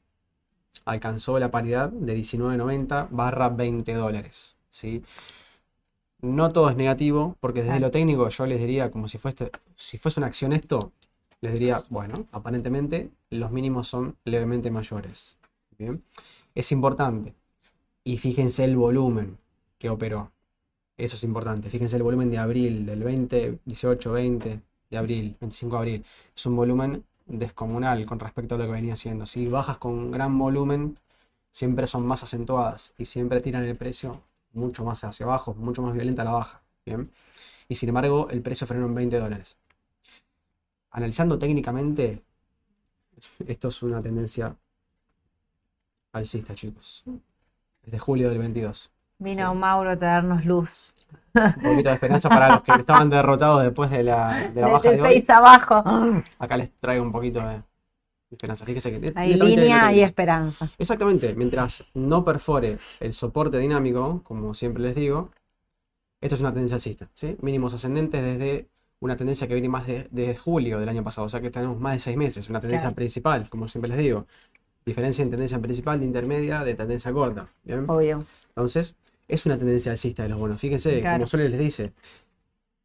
[0.84, 4.58] alcanzó la paridad de 19.90 barra 20 dólares.
[4.70, 5.04] ¿sí?
[6.22, 9.98] No todo es negativo, porque desde lo técnico yo les diría, como si fuese, si
[9.98, 10.92] fuese una acción esto,
[11.42, 15.38] les diría, bueno, aparentemente los mínimos son levemente mayores.
[15.78, 16.04] ¿bien?
[16.54, 17.34] Es importante.
[18.04, 19.38] Y fíjense el volumen
[19.78, 20.32] que operó.
[20.98, 21.70] Eso es importante.
[21.70, 26.06] Fíjense el volumen de abril, del 20, 18, 20 de abril, 25 de abril.
[26.36, 29.26] Es un volumen descomunal con respecto a lo que venía haciendo.
[29.26, 31.00] Si bajas con gran volumen,
[31.52, 34.22] siempre son más acentuadas y siempre tiran el precio
[34.54, 36.62] mucho más hacia abajo, mucho más violenta la baja.
[36.86, 37.12] ¿bien?
[37.68, 39.58] Y sin embargo, el precio frenó en 20 dólares.
[40.92, 42.24] Analizando técnicamente,
[43.48, 44.56] esto es una tendencia
[46.14, 47.04] alcista, chicos.
[47.84, 48.92] Desde julio del 22.
[49.20, 49.58] Vino Sí.
[49.58, 50.94] Mauro a traernos luz.
[51.34, 54.90] Un poquito de esperanza para los que estaban derrotados después de la, de la baja
[54.90, 55.26] de Desde hoy.
[55.28, 55.84] abajo.
[56.40, 57.62] Acá les traigo un poquito de
[58.32, 58.66] esperanza.
[58.66, 60.70] Fíjense que Hay línea y esperanza.
[60.78, 65.30] Exactamente, mientras no perfore el soporte dinámico, como siempre les digo,
[66.22, 67.38] esto es una tendencia alcista, ¿sí?
[67.42, 68.68] Mínimos ascendentes desde
[69.02, 71.80] una tendencia que viene más de, de julio del año pasado, o sea que tenemos
[71.80, 72.96] más de seis meses, una tendencia Claro.
[72.96, 74.26] principal, como siempre les digo.
[74.86, 77.86] Diferencia en tendencia principal, de intermedia, de tendencia corta, ¿bien?
[77.90, 78.20] Obvio.
[78.56, 78.96] Entonces,
[79.28, 80.62] es una tendencia alcista de los bonos.
[80.62, 81.18] Fíjense, Claro.
[81.18, 81.92] como Sole les dice,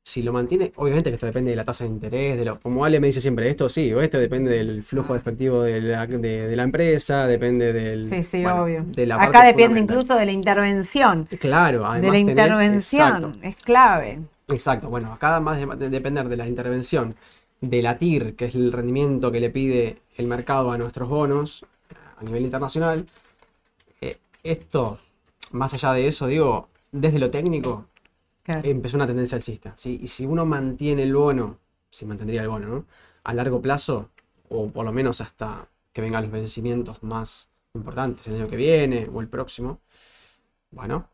[0.02, 2.84] si lo mantiene, obviamente que esto depende de la tasa de interés, de lo, como
[2.84, 6.06] Ale me dice siempre, esto sí, o esto depende del flujo de efectivo de la,
[6.06, 8.84] de, de la empresa, depende del, Sí, sí, bueno, obvio.
[8.88, 11.26] de la Acá parte depende incluso de la intervención.
[11.38, 13.14] Claro, De además la tenés- intervención.
[13.14, 14.18] exacto, Es clave.
[14.48, 14.88] exacto.
[14.88, 17.14] Bueno, acá además de, de depender de la intervención,
[17.60, 21.64] de la TIR, que es el rendimiento que le pide el mercado a nuestros bonos
[22.18, 23.06] a nivel internacional,
[24.00, 24.98] eh, esto,
[25.50, 27.86] más allá de eso, digo, desde lo técnico,
[28.42, 28.62] Claro.
[28.64, 29.98] empezó una tendencia alcista, ¿sí?
[30.02, 31.58] Y si uno mantiene el bono,
[31.90, 32.86] si mantendría el bono, ¿no?
[33.24, 34.10] A largo plazo,
[34.48, 39.08] o por lo menos hasta que vengan los vencimientos más importantes, el año que viene
[39.12, 39.80] o el próximo,
[40.70, 41.08] bueno,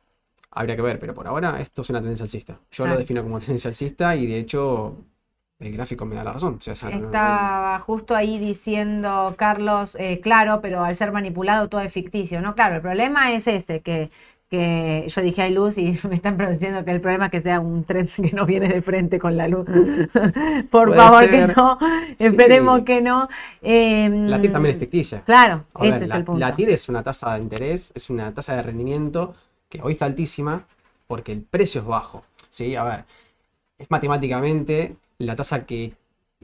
[0.51, 2.61] habría que ver, pero por ahora esto es una tendencia alcista.
[2.71, 4.97] Yo lo defino como tendencia alcista y de hecho
[5.59, 6.57] el gráfico me da la razón.
[6.59, 11.13] O sea, ya no- no- Estaba justo ahí diciendo Carlos, eh, claro, pero al ser
[11.13, 12.41] manipulado todo es ficticio.
[12.41, 14.11] No, claro, el problema es este, que,
[14.51, 17.59] que yo dije hay luz y me están produciendo que el problema es que sea
[17.61, 19.67] un tren que no viene de frente con la luz.
[20.71, 21.79] Por Puede favor, que no.
[22.19, 22.27] Sí.
[22.27, 23.29] Esperemos que no.
[23.63, 25.23] Em, La TIR también es ficticia.
[25.23, 26.39] Claro, A ver, este es la, el punto.
[26.41, 29.35] la TIR es una tasa de interés, es una tasa de rendimiento
[29.71, 30.65] que hoy está altísima,
[31.07, 32.25] porque el precio es bajo.
[32.51, 32.77] ¿sí?
[32.77, 33.05] A ver,
[33.79, 35.95] es matemáticamente la tasa que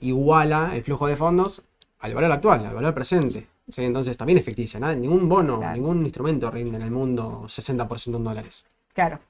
[0.00, 1.62] iguala el flujo de fondos
[2.00, 3.46] al valor actual, al valor presente.
[3.68, 3.84] ¿sí?
[3.84, 4.80] Entonces también es ficticia.
[4.94, 5.74] Ningún bono, Claro.
[5.74, 8.64] ningún instrumento rinde en el mundo 60% en dólares.
[8.94, 9.20] Claro.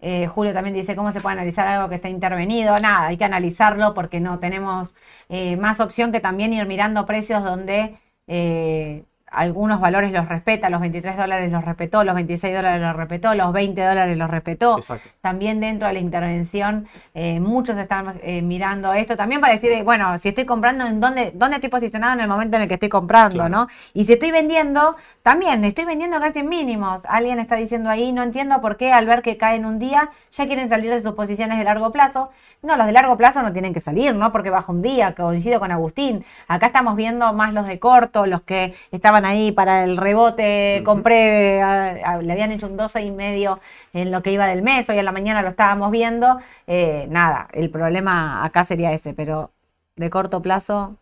[0.00, 2.74] Eh, Julio también dice cómo se puede analizar algo que está intervenido.
[2.78, 4.96] Nada, hay que analizarlo porque no tenemos
[5.28, 7.96] eh, más opción que también ir mirando precios donde
[8.26, 10.70] eh, algunos valores los respeta.
[10.70, 14.76] Los 23 dólares los respetó, los 26 dólares los respetó, los 20 dólares los respetó.
[14.76, 15.08] Exacto.
[15.20, 19.82] También dentro de la intervención, eh, muchos están eh, mirando esto también para decir, eh,
[19.82, 22.74] bueno, si estoy comprando, ¿en dónde, dónde estoy posicionado en el momento en el que
[22.74, 23.48] estoy comprando, Claro.
[23.48, 23.68] ¿no?
[23.94, 27.02] Y si estoy vendiendo, también estoy vendiendo casi en mínimos.
[27.06, 30.10] Alguien está diciendo ahí, no entiendo por qué al ver que cae en un día,
[30.32, 32.30] ya quieren salir de sus posiciones de largo plazo.
[32.62, 34.30] No, los de largo plazo no tienen que salir, ¿no?
[34.30, 36.24] Porque baja un día, coincido con Agustín.
[36.46, 41.62] Acá estamos viendo más los de corto, los que estaban ahí para el rebote, compré,
[41.62, 43.60] a- a- le habían hecho un 12 y medio
[43.92, 46.38] en lo que iba del mes, hoy en la mañana lo estábamos viendo.
[46.66, 49.50] Eh, nada, el problema acá sería ese, pero
[49.96, 50.96] de corto plazo,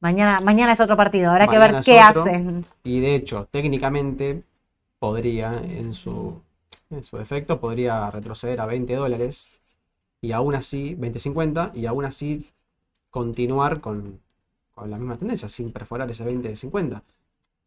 [0.00, 2.22] mañana, mañana es otro partido, habrá que ver Mañana qué otro.
[2.22, 2.66] hacen.
[2.84, 4.42] Y de hecho, técnicamente
[4.98, 6.40] podría, en su,
[6.90, 9.60] en su defecto, podría retroceder a 20 dólares
[10.20, 12.46] y aún así, 20.50, y aún así
[13.10, 14.20] continuar con,
[14.74, 17.02] con la misma tendencia, sin perforar ese 20.50.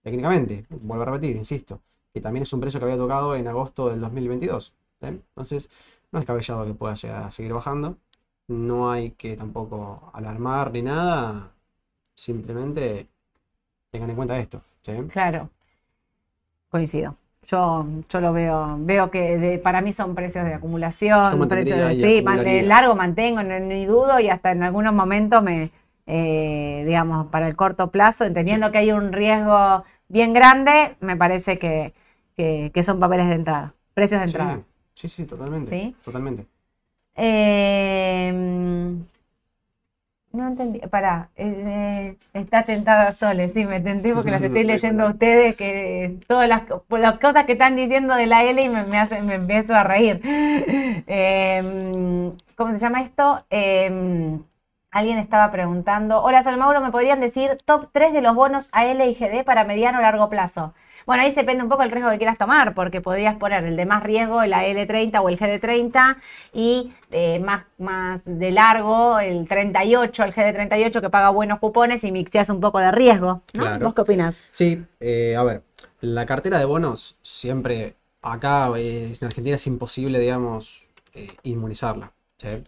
[0.03, 1.81] Técnicamente, vuelvo a repetir, insisto,
[2.13, 4.73] que también es un precio que había tocado en agosto del 2022.
[5.01, 5.07] ¿sí?
[5.07, 5.69] Entonces,
[6.11, 7.97] no es cabellado que pueda llegar a seguir bajando.
[8.47, 11.53] No hay que tampoco alarmar ni nada.
[12.15, 13.07] Simplemente
[13.91, 14.61] tengan en cuenta esto.
[14.81, 14.93] ¿sí?
[15.11, 15.49] Claro,
[16.69, 17.15] coincido.
[17.45, 22.17] Yo, yo lo veo, veo que de- para mí son precios de acumulación, precios de,
[22.17, 22.63] sí, man- de acumularía.
[22.63, 25.69] largo mantengo, no- ni dudo, y hasta en algunos momentos me,
[26.07, 31.59] eh, digamos, para el corto plazo, entendiendo que hay un riesgo bien grande, me parece
[31.59, 31.93] que,
[32.35, 34.61] que- que son papeles de entrada, precios de entrada.
[34.93, 35.69] sí, sí, totalmente.
[35.71, 35.95] ¿Sí?
[36.03, 36.47] Totalmente.
[37.15, 38.31] Eh,
[40.31, 45.11] no entendí, pará, eh, está tentada Sole, sí, me tenté porque las estoy leyendo a
[45.11, 48.97] ustedes, que todas las, las cosas que están diciendo de la L y me, me,
[48.99, 50.21] hace- me empiezo a reír.
[51.05, 53.45] Eh, ¿cómo se llama esto?
[53.49, 54.39] Eh,
[54.93, 59.01] alguien estaba preguntando, hola Sol Mauro, ¿me podrían decir top 3 de los bonos AL
[59.01, 60.73] y GD para mediano o largo plazo?
[61.05, 63.85] Bueno, ahí depende un poco el riesgo que quieras tomar, porque podrías poner el de
[63.85, 66.15] más riesgo, el AL30 o el GD30,
[66.53, 72.11] y eh, más, más de largo, el 38, el GD38 que paga buenos cupones y
[72.13, 73.41] mixeas un poco de riesgo.
[73.53, 73.63] ¿no?
[73.63, 73.85] Claro.
[73.85, 74.43] ¿Vos qué opinás?
[74.53, 75.63] Sí, eh, a ver,
[75.99, 82.63] la cartera de bonos siempre acá eh, en Argentina es imposible, digamos, eh, inmunizarla, ¿sí?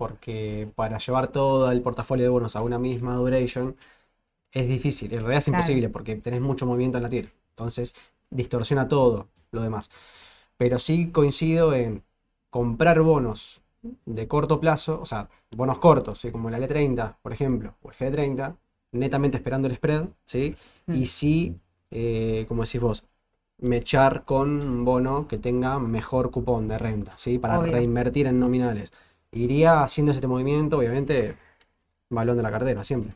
[0.00, 3.76] Porque para llevar todo el portafolio de bonos a una misma duration
[4.52, 5.62] es difícil, en realidad es Claro.
[5.62, 7.94] imposible porque tenés mucho movimiento en la TIR, entonces
[8.30, 9.90] distorsiona todo lo demás.
[10.56, 12.04] Pero sí coincido en
[12.50, 13.62] comprar bonos
[14.06, 16.30] de corto plazo, o sea, bonos cortos, ¿sí?
[16.30, 18.56] como el L30, por ejemplo, o el G30,
[18.92, 20.56] netamente esperando el spread, ¿sí?
[20.88, 20.94] Mm.
[20.94, 21.56] Y sí,
[21.90, 23.04] eh, como decís vos,
[23.58, 27.38] mechar con un bono que tenga mejor cupón de renta, ¿sí?
[27.38, 27.72] Para Obvio.
[27.72, 28.92] reinvertir en nominales.
[29.32, 31.36] Iría haciendo este movimiento, obviamente,
[32.08, 33.14] balón de la cartera, siempre.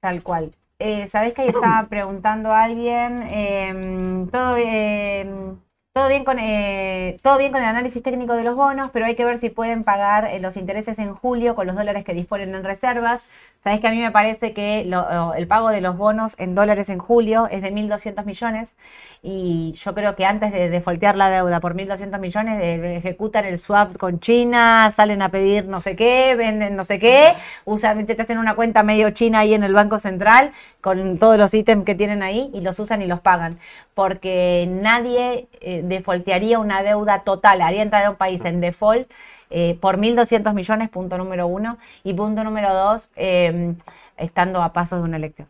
[0.00, 0.52] Tal cual.
[0.78, 3.22] Eh, ¿Sabés que ahí estaba preguntando a alguien?
[3.28, 5.56] em, todo, em,
[5.92, 9.14] todo, bien con, eh, todo bien con el análisis técnico de los bonos, pero hay
[9.14, 12.54] que ver si pueden pagar eh, los intereses en julio con los dólares que disponen
[12.54, 13.22] en reservas.
[13.64, 16.88] Sabés que a mí me parece que lo- el pago de los bonos en dólares
[16.88, 18.76] en julio es de 1.200 millones
[19.22, 23.58] y yo creo que antes de defoltear la deuda por 1.200 millones eh, ejecutan el
[23.60, 27.34] swap con China, salen a pedir no sé qué, venden no sé qué,
[27.64, 30.50] usan, te hacen una cuenta medio china ahí en el Banco Central
[30.80, 33.54] con todos los ítems que tienen ahí y los usan y los pagan.
[33.94, 39.08] Porque nadie eh, defoltearía una deuda total, haría entrar a un país en default
[39.52, 41.78] eh, por 1.200 millones, punto número uno.
[42.02, 43.74] Y punto número dos, eh,
[44.16, 45.48] estando a paso de una elección.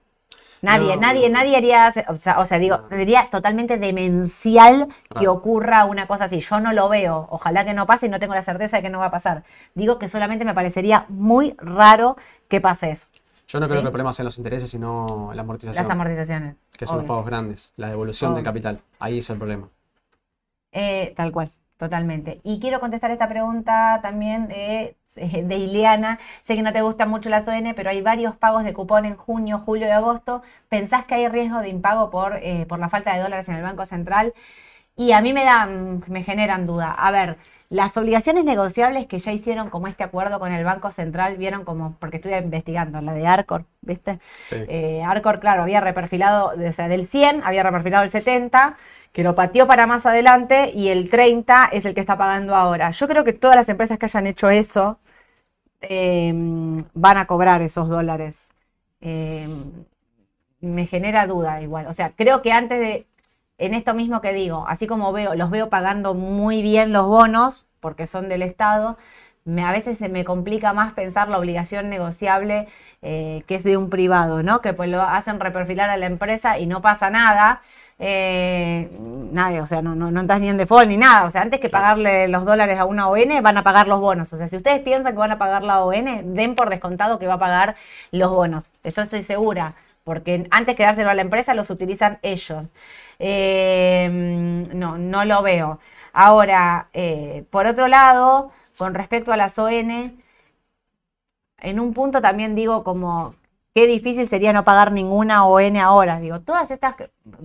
[0.61, 1.39] Nadie, No, nadie, no.
[1.39, 4.87] nadie haría, o sea, o sea, digo, sería totalmente demencial
[5.19, 6.39] que ocurra una cosa así.
[6.39, 8.89] Yo no lo veo, ojalá que no pase y no tengo la certeza de que
[8.91, 9.43] no va a pasar.
[9.75, 12.17] Digo que solamente me parecería muy raro
[12.49, 13.09] que pase eso,
[13.49, 13.83] Yo no creo Sí.
[13.83, 16.55] que el problema sean los intereses, sino la las amortización, amortizaciones.
[16.79, 18.79] que son los pagos grandes, la devolución del capital.
[19.01, 19.69] Ahí es el problema.
[20.71, 21.51] Eh, tal cual,
[21.83, 22.41] totalmente.
[22.45, 26.21] Y quiero contestar esta pregunta también de, de Ileana.
[26.45, 29.17] Sé que no te gustan mucho las ON, pero hay varios pagos de cupón en
[29.17, 30.43] junio, julio y agosto.
[30.69, 33.65] ¿Pensás que hay riesgo de impago por, eh, por la falta de dólares en el
[33.65, 34.33] Banco Central?
[34.97, 36.93] Y a mí me dan, me generan duda.
[36.93, 41.37] A ver, las obligaciones negociables que ya hicieron como este acuerdo con el Banco Central,
[41.37, 44.21] vieron como, porque estuve investigando, la de Arcor, ¿viste?
[44.43, 44.57] Sí.
[44.69, 48.77] Eh, Arcor, claro, había reperfilado, o sea, del 100 había reperfilado el 70,
[49.13, 52.91] que lo pateó para más adelante y el 30 es el que está pagando ahora.
[52.91, 54.99] Yo creo que todas las empresas que hayan hecho eso
[55.83, 56.33] eh,
[56.95, 58.51] van a cobrar esos dólares.
[59.01, 59.49] Eh,
[60.61, 61.87] me genera duda igual.
[61.89, 63.07] O sea, creo que antes de,
[63.59, 67.67] en esto mismo que digo, así como veo, los veo pagando muy bien los bonos,
[67.81, 68.97] porque son del Estado,
[69.45, 72.69] me, a veces se me complica más pensar la obligación negociable
[73.05, 74.61] eh, que es de un privado, ¿no?
[74.61, 77.61] Que pues lo hacen reperfilar a la empresa y no pasa nada.
[77.99, 78.89] Eh,
[79.33, 81.25] nada, o sea, no, no, no estás ni en default ni nada.
[81.25, 84.33] O sea, antes que pagarle los dólares a una ON, van a pagar los bonos.
[84.33, 87.27] O sea, si ustedes piensan que van a pagar la ON, den por descontado que
[87.27, 87.75] va a pagar
[88.13, 88.65] los bonos.
[88.85, 89.75] Esto estoy segura,
[90.05, 92.67] porque antes que dárselo a la empresa, los utilizan ellos.
[93.19, 94.09] Eh,
[94.75, 95.81] no, no lo veo.
[96.13, 96.89] Ahora,
[97.51, 100.13] por otro lado, con respecto a las ON,
[101.59, 103.35] en un punto también digo como
[103.75, 106.21] qué difícil sería no pagar ninguna ON ahora.
[106.21, 106.95] Digo, todas estas,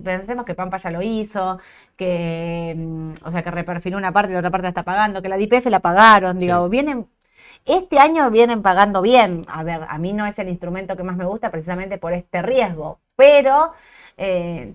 [0.02, 1.58] pensemos que Pampa ya lo hizo,
[1.96, 5.22] que, mm, o sea, que reperfiló una parte y la otra parte la está pagando,
[5.22, 7.06] que la DPF la pagaron, digo, vienen,
[7.64, 9.42] este año vienen pagando bien.
[9.48, 12.42] A ver, a mí no es el instrumento que más me gusta precisamente por este
[12.42, 13.72] riesgo, pero
[14.16, 14.74] eh,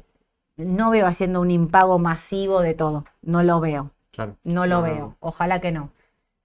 [0.58, 3.91] no veo haciendo un impago masivo de todo, no lo veo.
[4.12, 4.36] Claro.
[4.43, 5.89] No lo veo, ojalá que no.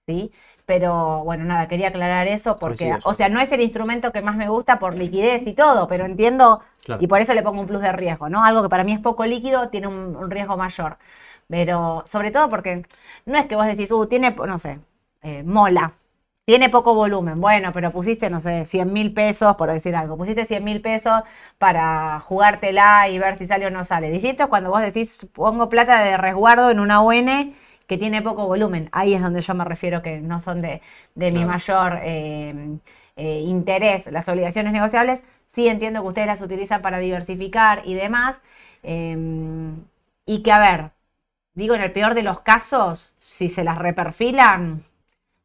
[0.09, 0.31] ¿Sí?
[0.65, 4.35] Pero bueno, nada, quería aclarar eso porque, o sea, no es el instrumento que más
[4.35, 6.61] me gusta por liquidez y todo, pero entiendo
[6.99, 8.43] y por eso le pongo un plus de riesgo, ¿no?
[8.43, 10.97] Algo que para mí es poco líquido tiene un, riesgo mayor.
[11.47, 12.85] Pero sobre todo porque
[13.25, 14.79] no es que vos decís, uh, tiene, no sé,
[15.21, 15.93] eh, mola,
[16.45, 17.39] tiene poco volumen.
[17.39, 20.17] Bueno, pero pusiste, no sé, 100 mil pesos, por decir algo.
[20.17, 21.21] Pusiste 100 mil pesos
[21.59, 24.09] para jugártela y ver si sale o no sale.
[24.11, 27.55] Distinto cuando vos decís, pongo plata de resguardo en una UN
[27.89, 28.87] que tiene poco volumen.
[28.91, 30.81] Ahí es donde yo me refiero que no son de,
[31.15, 32.77] mi mayor eh,
[33.15, 35.25] eh, interés las obligaciones negociables.
[35.47, 38.41] Sí entiendo que ustedes las utilizan para diversificar y demás.
[38.83, 39.85] Em,
[40.27, 40.91] y que, a ver,
[41.55, 44.83] digo, en el peor de los casos, si se las reperfilan,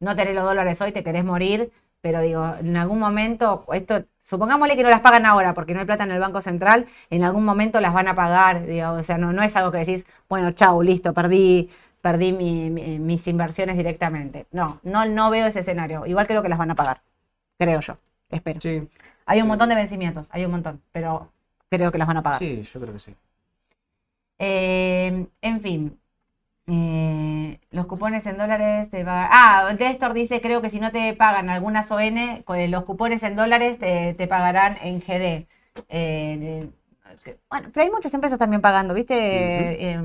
[0.01, 1.73] no tenés los dólares hoy, te querés morir,
[2.03, 5.87] pero digo, en algún momento, esto, supongámosle que no las pagan ahora porque no hay
[5.87, 9.17] plata en el Banco Central, en algún momento las van a pagar, digo, o sea,
[9.17, 11.71] no, no es algo que decís, bueno, chau, listo, perdí
[12.05, 14.47] perdí mis inversiones directamente.
[14.53, 16.05] No, no, no veo ese escenario.
[16.05, 17.01] Igual creo que las van a pagar.
[17.59, 17.97] Creo yo.
[18.29, 18.61] Espero.
[18.61, 18.87] Sí.
[19.25, 21.33] Hay un montón de vencimientos, hay un montón, pero
[21.71, 22.39] creo que las van a pagar.
[22.39, 23.15] Sí, yo creo que sí.
[24.39, 25.99] Eh, en fin.
[26.67, 29.27] Eh, los cupones en dólares te va...
[29.31, 33.35] Ah, Destor dice, creo que si no te pagan algunas ON, con los cupones en
[33.35, 35.47] dólares te, pagarán en GD.
[35.89, 36.69] Eh,
[37.49, 39.97] bueno, pero hay muchas empresas también pagando, ¿viste?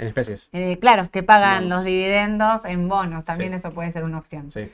[0.00, 0.48] En especies.
[0.54, 3.22] Eh, claro, que pagan los dividendos en bonos.
[3.26, 4.50] También eso puede ser una opción.
[4.50, 4.70] Sí.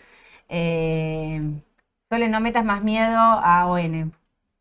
[0.48, 1.42] Eh,
[2.08, 4.12] Sole, no metas más miedo a ON.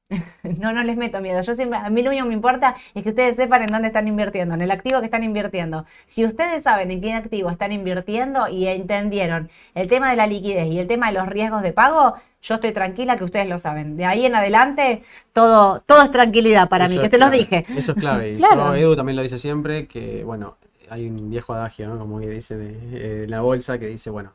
[0.44, 1.42] no, no les meto miedo.
[1.42, 3.88] Yo siempre, a mí lo único que me importa es que ustedes sepan en dónde
[3.88, 5.86] están invirtiendo, en el activo que están invirtiendo.
[6.08, 10.68] Si ustedes saben en qué activo están invirtiendo y entendieron el tema de la liquidez
[10.68, 13.98] y el tema de los riesgos de pago, yo estoy tranquila que ustedes lo saben.
[13.98, 15.04] De ahí en adelante,
[15.34, 17.66] todo, todo es tranquilidad para mí, que se los dije.
[17.76, 18.30] Eso es clave.
[18.36, 20.58] Y yo, Edu también lo dice siempre, que bueno,
[20.90, 21.98] hay un viejo adagio, ¿no?
[21.98, 24.34] Como que dice de, eh, la bolsa, que dice, bueno,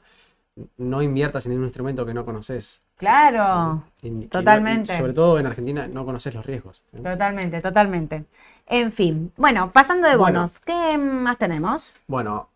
[0.77, 2.83] no inviertas en un instrumento que no conoces.
[3.01, 3.83] Claro,
[4.29, 4.95] totalmente.
[4.95, 6.85] sobre todo en Argentina no conoces los riesgos.
[7.03, 8.27] Totalmente, totalmente.
[8.67, 11.95] En fin, bueno, pasando de bonos, ¿qué más tenemos?
[12.07, 12.51] Bueno,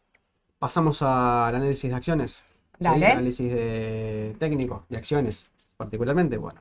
[0.58, 2.42] pasamos al análisis de acciones.
[2.84, 5.46] Análisis de técnico, de acciones,
[5.78, 6.36] particularmente.
[6.36, 6.60] Bueno,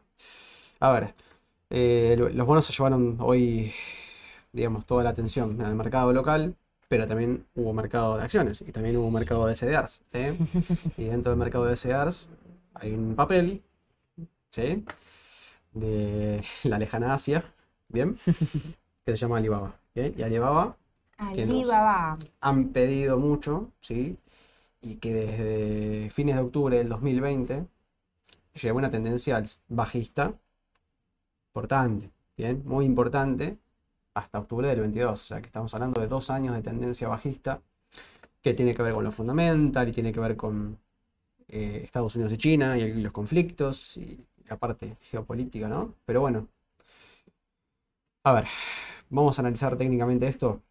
[0.79, 1.13] a ver,
[1.69, 3.73] eh, los bonos se llevaron hoy,
[4.53, 6.55] digamos, toda la atención en el mercado local,
[6.87, 10.01] pero también hubo mercado de acciones y también hubo mercado de SDRs.
[10.97, 12.29] y dentro del mercado de SDRs
[12.75, 13.61] hay un papel,
[14.53, 14.85] ¿sí?
[15.73, 17.43] De la lejana Asia,
[17.89, 18.15] ¿bien?
[19.05, 19.75] Que se llama Alibaba.
[19.95, 20.77] Y Alibaba,
[21.17, 22.15] Alibaba.
[22.39, 24.17] han pedido mucho, ¿sí?
[24.83, 27.65] y que desde fines de octubre del 2020
[28.61, 30.33] lleva una tendencia bajista
[31.47, 32.61] importante, ¿bien?
[32.65, 33.57] Muy importante
[34.13, 37.61] hasta octubre del 22, o sea que estamos hablando de dos años de tendencia bajista
[38.41, 40.77] que tiene que ver con lo fundamental y tiene que ver con
[41.47, 44.19] eh, Estados Unidos y China y los conflictos y
[44.49, 45.95] la parte geopolítica, ¿no?
[46.05, 46.47] Pero bueno,
[48.23, 48.45] a ver,
[49.09, 50.61] vamos a analizar técnicamente esto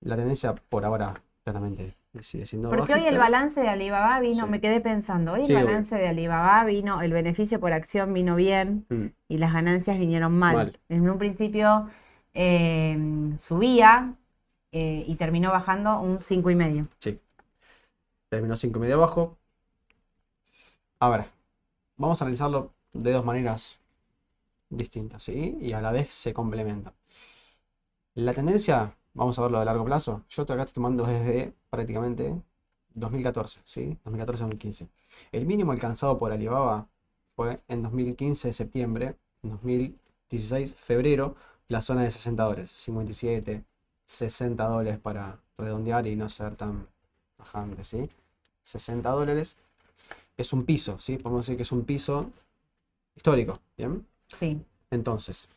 [0.00, 4.60] la tendencia por ahora claramente sigue siendo Porque hoy el balance de Alibaba vino, me
[4.60, 9.06] quedé pensando, hoy el balance de Alibaba vino, el beneficio por acción vino bien mm.
[9.28, 10.78] y las ganancias vinieron mal.
[10.88, 11.88] En un principio
[12.34, 14.14] em, subía
[14.72, 16.88] eh, y terminó bajando un 5,5.
[16.98, 17.20] Sí.
[18.28, 19.36] Terminó 5,5 abajo.
[21.02, 21.24] A ver,
[21.96, 23.80] vamos a analizarlo de dos maneras
[24.68, 25.56] distintas, ¿sí?
[25.58, 26.92] Y a la vez se complementan.
[28.14, 30.24] La tendencia, vamos a verlo de largo plazo.
[30.28, 32.42] Yo acá estoy tomando desde prácticamente
[32.92, 33.96] 2014, ¿sí?
[34.04, 34.88] 2014-2015.
[35.32, 36.86] El mínimo alcanzado por Alibaba
[37.34, 41.34] fue en 2015 septiembre, en 2016 febrero,
[41.68, 43.64] la zona de 60 dólares, 57,
[44.04, 46.88] 60 dólares para redondear y no ser tan
[47.38, 48.10] bajante, ¿sí?
[48.64, 49.56] 60 dólares
[50.42, 51.18] es un piso, ¿sí?
[51.18, 52.30] Podemos decir que es un piso
[53.14, 54.06] histórico, ¿bien?
[54.34, 54.60] Sí,
[54.90, 55.48] Entonces,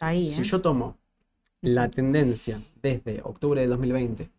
[0.00, 0.44] ahí, si ¿eh?
[0.44, 0.96] yo tomo
[1.60, 4.30] la tendencia desde octubre de 2020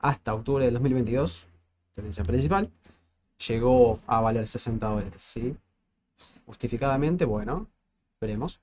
[0.00, 1.46] hasta octubre del 2022,
[1.92, 2.70] tendencia principal,
[3.46, 5.56] llegó a valer 60 dólares, ¿sí?
[6.46, 7.68] Justificadamente, bueno,
[8.20, 8.60] veremos.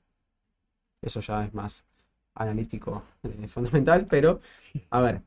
[1.01, 1.85] Eso ya es más
[2.33, 4.41] analítico eh, fundamental, pero
[4.89, 5.21] a ver,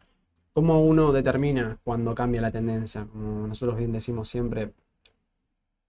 [0.52, 3.06] ¿cómo uno determina cuando cambia la tendencia?
[3.06, 4.72] Como nosotros bien decimos siempre,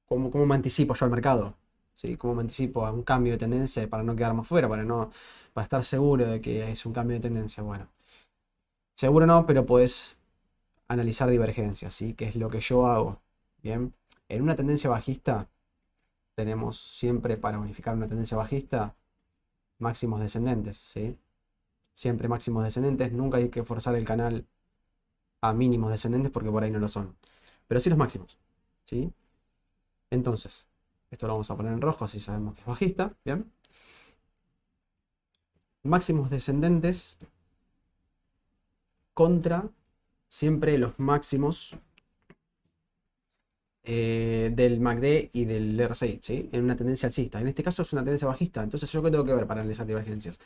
[0.10, 1.56] ¿cómo, cómo me anticipo yo al mercado?
[1.96, 2.18] ¿Sí?
[2.18, 5.12] ¿Cómo me anticipo a un cambio de tendencia para no quedarme fuera, para no,
[5.54, 7.64] para estar seguro de que es un cambio de tendencia?
[7.64, 7.90] Bueno,
[8.96, 10.18] seguro no, pero puedes
[10.88, 12.14] analizar divergencias, ¿sí?
[12.14, 13.22] Que es lo que yo hago.
[13.64, 13.94] Bien,
[14.30, 15.50] en una tendencia bajista
[16.36, 18.96] tenemos siempre para unificar una tendencia bajista
[19.80, 21.18] máximos descendentes, ¿sí?
[21.94, 24.48] Siempre máximos descendentes, nunca hay que forzar el canal
[25.42, 27.18] a mínimos descendentes porque por ahí no lo son.
[27.68, 28.38] Pero sí los máximos,
[28.86, 29.14] ¿sí?
[30.12, 30.68] Entonces,
[31.12, 33.52] esto lo vamos a poner en rojo, así sabemos que es bajista, ¿bien?
[35.84, 37.18] Máximos descendentes
[39.14, 39.70] contra
[40.28, 41.78] siempre los máximos
[43.84, 46.50] eh, del MACD y del RSI, ¿sí?
[46.52, 47.40] En una tendencia alcista.
[47.42, 48.62] En este caso es una tendencia bajista.
[48.64, 50.40] Entonces, ¿yo qué tengo que ver para analizar divergencias?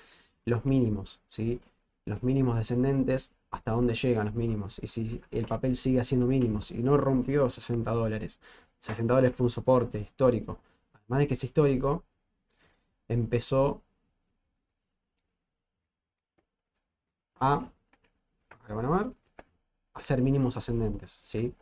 [0.46, 1.60] Los mínimos, ¿sí?
[2.06, 4.80] Los mínimos descendentes, hasta dónde llegan los mínimos.
[4.82, 8.40] Y si el papel sigue haciendo mínimos y no rompió 60 dólares.
[8.84, 10.60] 60 dólares fue un soporte histórico.
[10.94, 12.04] Además de que es histórico,
[13.08, 13.82] empezó
[17.40, 17.72] a,
[18.68, 19.10] a ver, a
[19.94, 21.56] hacer mínimos ascendentes, ¿sí?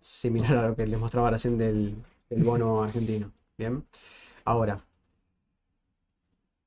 [0.00, 1.96] Similar a lo que les mostraba recién del,
[2.30, 3.32] del bono argentino.
[3.56, 3.84] Bien.
[4.44, 4.84] Ahora,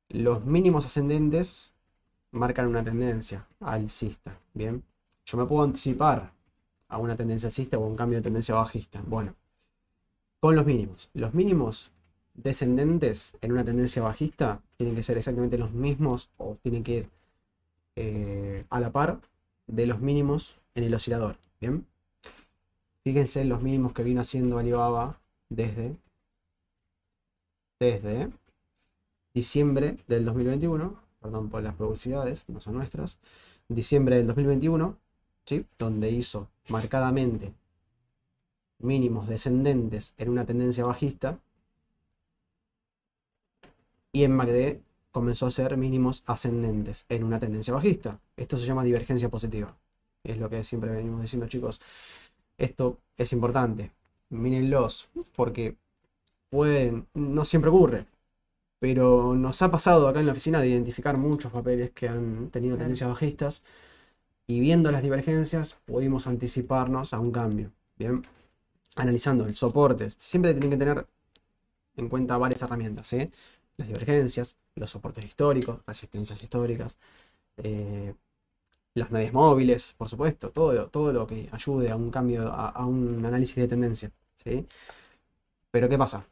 [0.10, 1.72] los mínimos ascendentes
[2.32, 4.38] marcan una tendencia alcista.
[4.54, 4.84] Bien.
[5.24, 6.34] Yo me puedo anticipar
[6.90, 9.02] a una tendencia alcista o a un cambio de tendencia bajista.
[9.06, 9.36] Bueno,
[10.42, 11.10] con los mínimos.
[11.14, 11.92] Los mínimos
[12.34, 17.10] descendentes en una tendencia bajista tienen que ser exactamente los mismos o tienen que ir
[17.96, 19.22] eh, a la par
[19.68, 21.38] de los mínimos en el oscilador.
[21.62, 21.86] Bien.
[23.04, 25.20] Fíjense los mínimos que vino haciendo Alibaba
[25.50, 25.96] desde,
[27.80, 28.32] desde
[29.36, 31.00] diciembre del 2021.
[31.22, 33.20] Perdón por las publicidades, no son nuestras.
[33.68, 34.98] Diciembre del 2021,
[35.46, 35.66] ¿sí?
[35.78, 37.54] donde hizo marcadamente
[38.84, 41.40] mínimos descendentes en una tendencia bajista.
[44.12, 44.80] Y en MACD
[45.12, 48.20] comenzó a hacer mínimos ascendentes en una tendencia bajista.
[48.38, 49.78] Esto se llama divergencia positiva.
[50.24, 51.82] Es lo que siempre venimos diciendo, chicos.
[52.58, 53.92] Esto es importante.
[54.30, 55.76] Mírenlos, porque
[56.50, 58.06] pueden, no siempre ocurre,
[58.80, 62.78] pero nos ha pasado acá en la oficina de identificar muchos papeles que han tenido
[62.78, 63.64] tendencias bajistas
[64.48, 67.72] y viendo las divergencias pudimos anticiparnos a un cambio.
[67.98, 68.22] Bien,
[68.96, 71.08] analizando el soporte, siempre tienen que tener
[71.98, 73.12] en cuenta varias herramientas.
[73.78, 76.98] Las divergencias, los soportes históricos, resistencias históricas,
[77.58, 78.14] eh,
[78.94, 83.26] las medias móviles, por supuesto, todo, todo lo que ayude a un cambio, a, un
[83.26, 84.68] análisis de tendencia, ¿sí?
[85.72, 86.26] Pero ¿qué pasa?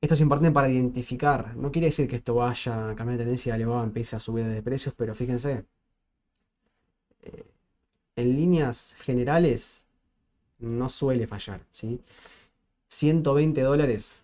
[0.00, 3.50] Esto es importante para identificar, no quiere decir que esto vaya a cambiar de tendencia
[3.50, 5.64] y Alibaba empiece a subir de precios, pero fíjense,
[7.22, 7.44] eh,
[8.16, 9.84] en líneas generales
[10.58, 12.00] no suele fallar, ¿sí?
[12.88, 14.18] 120 dólares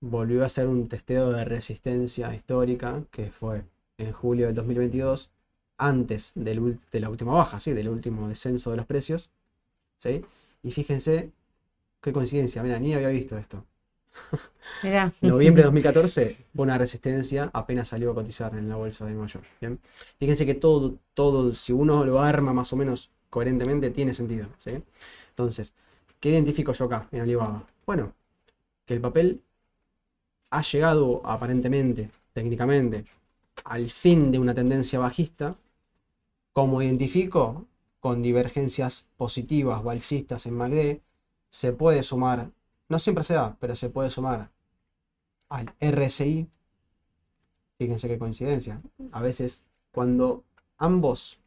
[0.00, 3.64] volvió a hacer un testeo de resistencia histórica que fue
[3.98, 5.30] en julio del 2022,
[5.78, 7.72] antes del de la última baja, ¿sí?
[7.72, 9.30] del último descenso de los precios.
[9.98, 10.24] ¿sí?
[10.62, 11.30] Y fíjense
[12.00, 13.64] qué coincidencia, mira, ni había visto esto.
[14.82, 15.12] Mirá.
[15.20, 19.26] Noviembre de 2014 fue una resistencia, apenas salió a cotizar en la bolsa de Nueva
[19.26, 19.46] York.
[19.60, 19.78] ¿bien?
[20.18, 24.48] Fíjense que todo, todo, si uno lo arma más o menos coherentemente, tiene sentido.
[24.58, 24.82] ¿sí?
[25.36, 25.74] Entonces,
[26.18, 27.62] ¿qué identifico yo acá en Alibaba?
[27.84, 28.14] Bueno,
[28.86, 29.42] que el papel
[30.48, 33.04] ha llegado aparentemente, técnicamente,
[33.64, 35.58] al fin de una tendencia bajista.
[36.54, 37.66] Como identifico
[38.00, 41.02] con divergencias positivas o en MACD,
[41.50, 42.50] se puede sumar,
[42.88, 44.50] no siempre se da, pero se puede sumar
[45.50, 46.48] al RSI.
[47.76, 48.80] Fíjense qué coincidencia.
[49.12, 50.44] A veces cuando
[50.78, 51.40] ambos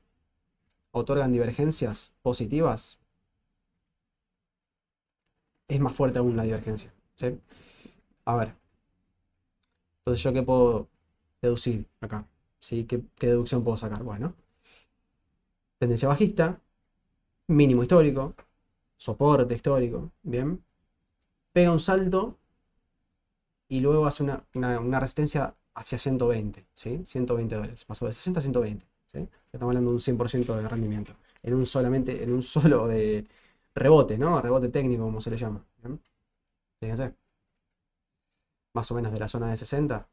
[0.91, 2.98] otorgan divergencias positivas,
[5.69, 6.93] es más fuerte aún la divergencia.
[7.15, 7.39] ¿sí?
[8.25, 8.55] A ver.
[9.99, 10.89] Entonces, ¿yo qué puedo
[11.41, 12.27] deducir acá?
[12.59, 12.85] ¿sí?
[12.85, 14.03] ¿Qué, deducción puedo sacar?
[14.03, 14.35] Bueno,
[15.77, 16.59] tendencia bajista,
[17.47, 18.35] mínimo histórico,
[18.97, 20.63] soporte histórico, ¿bien?
[21.53, 22.37] Pega un salto
[23.67, 27.01] y luego hace una resistencia hacia 120, ¿sí?
[27.05, 27.85] 120 dólares.
[27.85, 29.29] Pasó de 60 a 120, ¿sí?
[29.51, 31.13] Estamos hablando de un 100% de rendimiento.
[31.41, 33.25] En un solamente, en un solo de
[33.79, 34.41] rebote, ¿no?
[34.41, 35.65] Rebote técnico, como se le llama.
[36.79, 37.13] Fíjense.
[38.73, 40.07] Más o menos de la zona de 60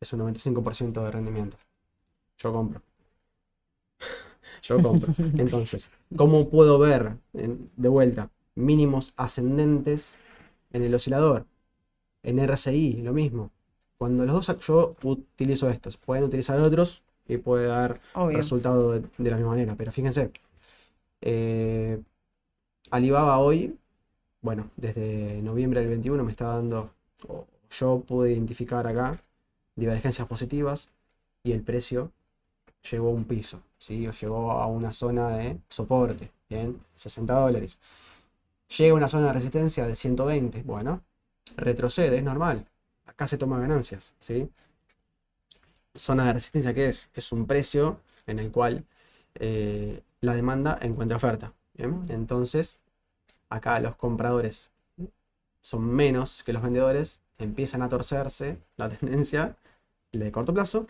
[0.00, 1.56] es un 95% de rendimiento.
[2.38, 2.82] Yo compro.
[4.62, 5.12] Yo compro.
[5.36, 10.18] Entonces, ¿cómo puedo ver en- de vuelta mínimos ascendentes
[10.72, 11.46] en el oscilador?
[12.22, 13.50] En RSI, lo mismo.
[13.98, 18.36] Cuando los dos, yo utilizo estos, pueden utilizar otros y puede dar Obvio.
[18.36, 19.74] resultado de, de la misma manera.
[19.76, 20.32] Pero fíjense,
[21.22, 22.00] eh,
[22.90, 23.78] Alibaba hoy,
[24.42, 26.92] bueno, desde noviembre del 21 me está dando,
[27.70, 29.22] yo pude identificar acá
[29.76, 30.88] divergencias positivas
[31.42, 32.12] y el precio
[32.90, 34.06] llegó a un piso, ¿sí?
[34.08, 36.80] O llegó a una zona de soporte, ¿bien?
[36.96, 37.78] 60 dólares.
[38.76, 41.02] Llega a una zona de resistencia de 120, bueno,
[41.56, 42.66] retrocede, es normal.
[43.06, 44.50] Acá se toma ganancias, ¿sí?
[45.94, 47.08] Zona de resistencia, ¿qué es?
[47.14, 48.84] Es un precio en el cual
[49.34, 52.02] eh, la demanda encuentra oferta, ¿bien?
[52.08, 52.79] Entonces,
[53.50, 54.72] acá los compradores
[55.60, 59.56] son menos que los vendedores, empiezan a torcerse la tendencia
[60.12, 60.86] de corto plazo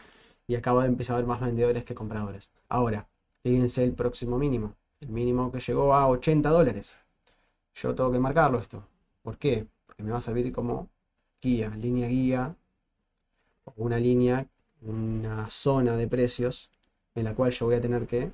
[0.47, 2.51] y acaba de empezar a haber más vendedores que compradores.
[2.69, 3.09] Ahora,
[3.43, 6.97] fíjense el próximo mínimo, el mínimo que llegó a 80 dólares.
[7.75, 8.85] Yo tengo que marcarlo esto.
[9.23, 9.67] ¿Por qué?
[9.87, 10.89] Porque me va a servir como
[11.41, 12.57] guía, línea guía,
[13.77, 14.47] una línea,
[14.83, 16.71] una zona de precios
[17.15, 18.33] en la cual yo voy a tener que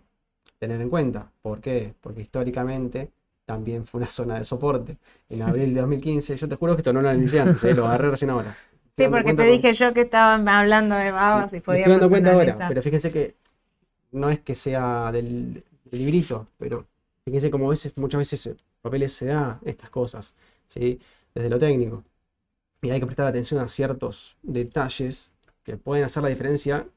[0.59, 1.31] tener en cuenta.
[1.43, 1.95] ¿Por qué?
[2.01, 3.11] Porque históricamente
[3.47, 4.99] también fue una zona de soporte.
[5.31, 7.75] En abril de 2015, yo te juro que esto no lo analicé antes, ¿eh?
[7.75, 8.57] lo agarré recién ahora.
[8.97, 12.09] Sí, porque te con- dije yo que estaban hablando de babas y podíamos estoy dando
[12.11, 13.37] cuenta ahora, pero fíjense que
[14.13, 16.87] no es que sea del, del librito, pero
[17.25, 20.35] fíjense como a veces, muchas veces papeles se da estas cosas,
[20.67, 21.01] ¿sí?
[21.35, 22.05] Desde lo técnico.
[22.83, 25.33] Y hay que prestar atención a ciertos detalles
[25.65, 26.89] que pueden hacer la diferencia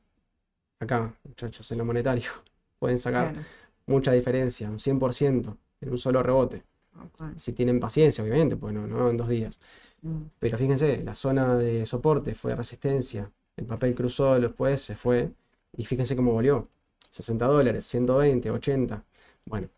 [0.79, 2.29] acá, muchachos, en lo monetario.
[2.79, 3.47] Pueden sacar Claro.
[3.87, 6.63] mucha diferencia, un 100% en un solo rebote.
[6.95, 7.37] Ok.
[7.37, 9.59] Si tienen paciencia, obviamente, pues no, no en dos días.
[10.01, 10.23] Mm.
[10.39, 15.31] Pero fíjense, la zona de soporte fue resistencia, el papel cruzó después, se fue,
[15.75, 16.69] y fíjense cómo volvió.
[17.09, 19.03] 60 dólares, 120, 80.
[19.45, 19.69] Bueno.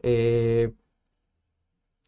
[0.00, 0.72] Eh,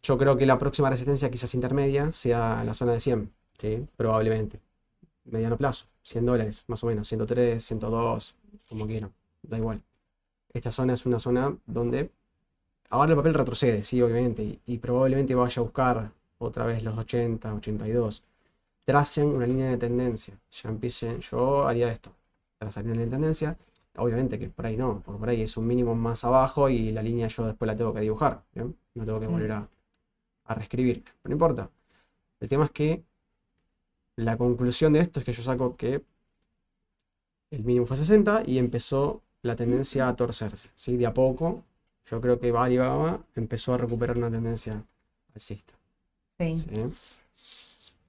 [0.02, 3.86] yo creo que la próxima resistencia, quizás intermedia, sea la zona de 100, ¿sí?
[3.96, 4.60] Probablemente.
[5.24, 8.36] Mediano plazo, 100 dólares, más o menos, 103, 102,
[8.68, 9.12] como quieran,
[9.42, 9.82] da igual.
[10.52, 12.10] Esta zona es una zona donde
[12.90, 16.96] ahora el papel retrocede, sí, obviamente, y, y probablemente vaya a buscar otra vez los
[16.98, 18.22] 80, 82.
[18.84, 20.38] Tracen una línea de tendencia.
[20.50, 22.12] Ya empiecen, yo haría esto.
[22.58, 23.58] Trazar una línea de tendencia.
[23.96, 27.02] Obviamente que por ahí no, porque por ahí es un mínimo más abajo y la
[27.02, 28.42] línea yo después la tengo que dibujar.
[28.54, 28.76] ¿bien?
[28.94, 29.32] No tengo que Mm.
[29.32, 29.68] volver a,
[30.46, 31.02] a reescribir.
[31.04, 31.70] Pero no importa.
[32.40, 33.04] El tema es que
[34.16, 36.04] la conclusión de esto es que yo saco que
[37.50, 40.70] el mínimo fue 60 y empezó la tendencia a torcerse.
[40.74, 40.96] ¿sí?
[40.96, 41.64] De a poco,
[42.06, 44.82] yo creo que Alibaba empezó a recuperar una tendencia
[45.34, 45.74] alcista.
[46.38, 46.54] Sí.
[46.54, 46.70] ¿sí?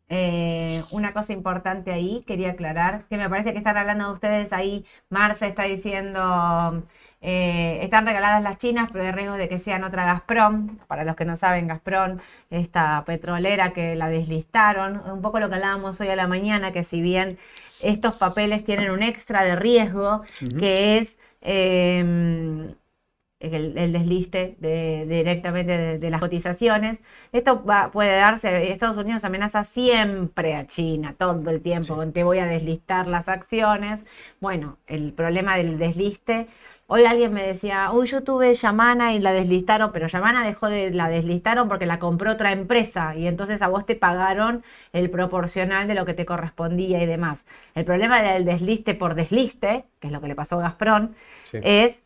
[0.10, 4.54] Eh, una cosa importante ahí, quería aclarar, que me parece que están hablando de ustedes
[4.54, 6.84] ahí, Marce está diciendo,
[7.20, 11.18] eh, están regaladas las chinas, pero hay riesgo de que sean otra Gazprom, para los
[11.18, 12.20] que no saben, Gazprom,
[12.50, 16.84] esta petrolera que la deslistaron, un poco lo que hablábamos hoy a la mañana, que
[16.84, 17.38] si bien
[17.82, 20.24] estos papeles tienen un extra de riesgo,
[20.60, 21.20] que es...
[21.42, 22.76] em,
[23.40, 27.00] el, el desliste de, directamente de, de las cotizaciones.
[27.32, 32.12] Esto va- puede darse, Estados Unidos amenaza siempre a China, todo el tiempo, Sí.
[32.12, 34.06] te voy a deslistar las acciones.
[34.40, 36.48] Bueno, el problema del desliste.
[36.90, 40.90] Hoy alguien me decía, uy, yo tuve Yamana y la deslistaron, pero Yamana dejó de,
[40.92, 44.64] la deslistaron porque la compró otra empresa y entonces a vos te pagaron
[44.94, 47.46] el proporcional de lo que te correspondía y demás.
[47.76, 51.10] El problema del desliste por desliste, que es lo que le pasó a Gazprom,
[51.44, 51.58] Sí.
[51.62, 52.04] es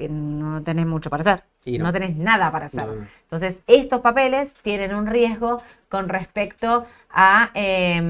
[0.00, 1.42] que no tenés mucho para hacer.
[1.66, 1.84] Y no.
[1.84, 1.92] no.
[1.92, 2.86] tenés nada para hacer.
[2.86, 3.06] No.
[3.24, 8.00] Entonces, estos papeles tienen un riesgo con respecto a, eh,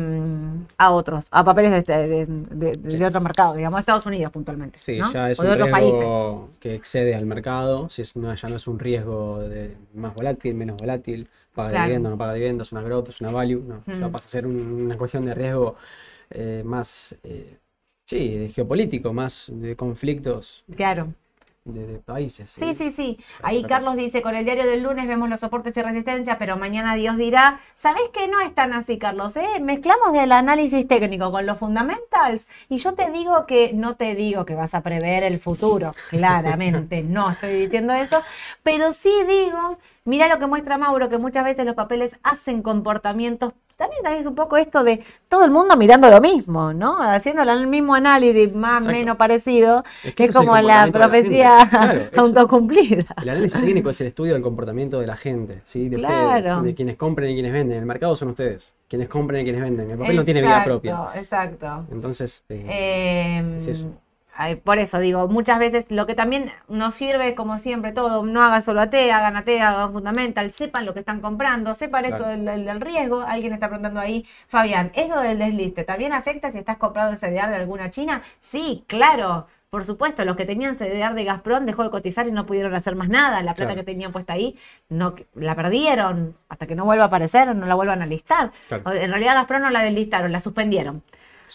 [0.78, 2.96] a otros, a papeles de, este- de- de- de- Sí.
[2.98, 4.78] de otro mercado, digamos, Estados Unidos puntualmente.
[4.78, 5.10] Sí, ¿no?
[5.10, 5.92] ya es o un otros países.
[5.94, 10.14] riesgo que excede al mercado, si es una- ya no es un riesgo de más
[10.14, 11.84] volátil, menos volátil, paga Claro.
[11.86, 14.12] dividendos, no paga dividendos, es una growth, es una value, no, ya Mm.
[14.12, 15.74] pasa a ser un- una cuestión de riesgo
[16.32, 17.56] eh, más, eh,
[18.06, 21.08] sí, de geopolítico, más de conflictos Claro.
[21.72, 22.48] De- de países.
[22.50, 23.18] Sí, sí, sí.
[23.42, 26.94] Ahí Carlos dice, con el diario del lunes vemos los soportes y resistencia, pero mañana
[26.94, 29.36] Dios dirá, ¿sabés que no es tan así, Carlos?
[29.36, 29.60] eh?
[29.60, 34.44] Mezclamos el análisis técnico con los fundamentals y yo te digo que, no te digo
[34.44, 38.22] que vas a prever el futuro, claramente, no estoy diciendo eso,
[38.62, 43.52] pero sí digo, mira lo que muestra Mauro, que muchas veces los papeles hacen comportamientos,
[43.80, 47.02] también es un poco esto de todo el mundo mirando lo mismo, ¿no?
[47.02, 51.66] Haciendo el mismo análisis más o menos parecido, Es que es como la profecía.
[51.70, 53.14] Claro, autocumplida.
[53.22, 55.88] El análisis técnico es el estudio del comportamiento de la gente, ¿sí?
[55.88, 56.36] De Claro.
[56.38, 57.78] ustedes, de quienes compren y quienes venden.
[57.78, 59.90] El mercado son ustedes, quienes compren y quienes venden.
[59.90, 61.06] El papel no tiene vida propia.
[61.14, 61.86] Exacto.
[61.90, 63.88] Entonces, eh, Eh, es eso.
[64.64, 68.62] Por eso digo, muchas veces lo que también nos sirve, como siempre, todo, no hagan
[68.62, 72.64] solo AT, hagan AT, hagan fundamental, sepan lo que están comprando, sepan esto del, del-
[72.64, 73.20] del riesgo.
[73.22, 77.50] Alguien está preguntando ahí, Fabián, ¿eso del desliste también afecta si estás comprando el CDR
[77.50, 78.22] de alguna China?
[78.40, 79.46] Sí, claro.
[79.70, 82.96] Por supuesto, los que tenían CDR de Gazprom dejó de cotizar y no pudieron hacer
[82.96, 83.36] más nada.
[83.42, 83.76] La plata Claro.
[83.76, 87.76] que tenían puesta ahí no la perdieron hasta que no vuelva a aparecer, no la
[87.76, 88.50] vuelvan a listar.
[88.66, 88.90] Claro.
[88.92, 91.04] En realidad Gazprom no la deslistaron, la suspendieron.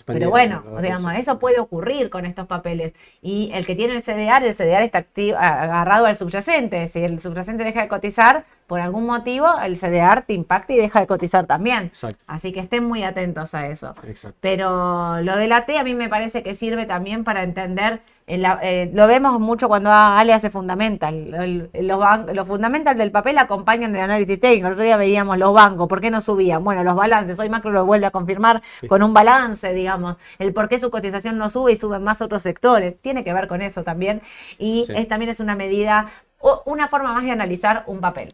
[0.03, 1.39] Pero bueno, digamos, Eso.
[1.39, 2.93] puede ocurrir con estos papeles.
[3.21, 6.87] Y el que tiene el CDR, el CDR está activo, agarrado al subyacente.
[6.89, 10.99] Si el subyacente deja de cotizar, por algún motivo, el CDR te impacta y deja
[10.99, 11.83] de cotizar también.
[11.83, 13.93] Exacto, Así que estén muy atentos a eso.
[14.07, 14.37] exacto.
[14.41, 19.05] Pero lo del AT a mí me parece que sirve también para entender, eh, lo
[19.05, 21.33] vemos mucho cuando Ale hace fundamental.
[21.33, 21.99] El- los,
[22.33, 24.67] los fundamental del papel acompañan el análisis técnico.
[24.67, 26.63] El otro día veíamos los bancos, ¿por qué no subían?
[26.63, 28.87] Bueno, los balances, hoy Macro lo vuelve a confirmar Sí.
[28.87, 32.41] con un balance, digamos, el por qué su cotización no sube y suben más otros
[32.41, 32.95] sectores.
[33.01, 34.21] Tiene que ver con eso también.
[34.57, 34.93] Y Sí.
[34.95, 36.07] es, también es una medida,
[36.39, 38.29] o una forma más de analizar un papel.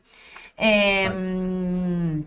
[0.57, 2.25] Em,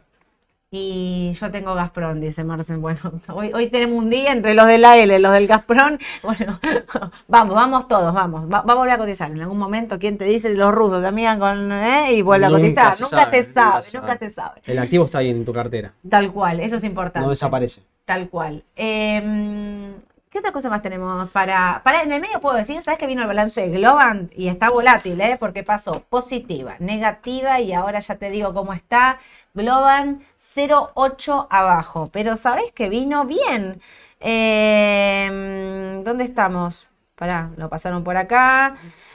[0.77, 2.83] y yo tengo Gazprom, dice Marcen.
[2.83, 2.99] Bueno,
[3.29, 5.99] hoy, hoy tenemos un día entre los de la L, los del Gazprom.
[6.23, 6.59] Bueno,
[7.29, 8.53] vamos, vamos todos, vamos.
[8.53, 9.31] Va, va a volver a cotizar.
[9.31, 10.55] En algún momento, ¿quién te dice?
[10.57, 11.71] Los rusos amigan con.
[11.71, 12.15] ¿eh?
[12.15, 12.95] Y vuelve a cotizar.
[12.95, 14.19] se Nunca sabe, se sabe, nunca se nunca sabe.
[14.19, 14.61] se sabe.
[14.67, 17.25] El activo está ahí en tu cartera, Tal cual, eso es importante.
[17.25, 17.83] no desaparece.
[18.05, 18.65] Tal cual.
[18.75, 19.95] Em,
[20.29, 23.23] ¿Qué otra cosa más tenemos para, para en el medio puedo decir, sabes que vino
[23.23, 25.37] el balance de Globant y está volátil, ¿eh?
[25.39, 29.21] Porque pasó positiva, negativa y ahora ya te digo cómo está.
[29.55, 33.81] Globant 0,8 abajo, pero sabes que vino bien.
[34.19, 36.89] Em, ¿Dónde estamos?
[37.15, 38.75] Pará, lo pasaron por acá.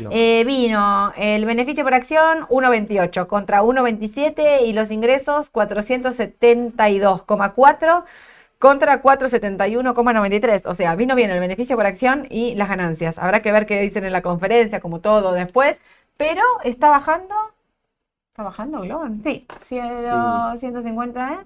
[0.10, 8.06] Eh, vino el beneficio por acción 1,28 contra 1,27 y los ingresos 472,4
[8.60, 10.66] contra 471,93.
[10.66, 13.20] O sea, vino bien el beneficio por acción y las ganancias.
[13.20, 15.82] Habrá que ver qué dicen en la conferencia, como todo después.
[16.18, 17.36] Pero está bajando.
[18.40, 19.22] ¿Está bajando Globan?
[19.22, 21.40] Sí, ciento- 150, ¿eh?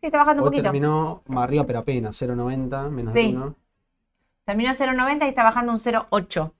[0.00, 0.62] Sí, está bajando un poquito.
[0.62, 3.34] terminó más arriba, pero apenas, 0.90, menos de Sí.
[3.34, 3.54] 1.
[4.46, 6.54] Terminó 0,90 y está bajando un 0,8.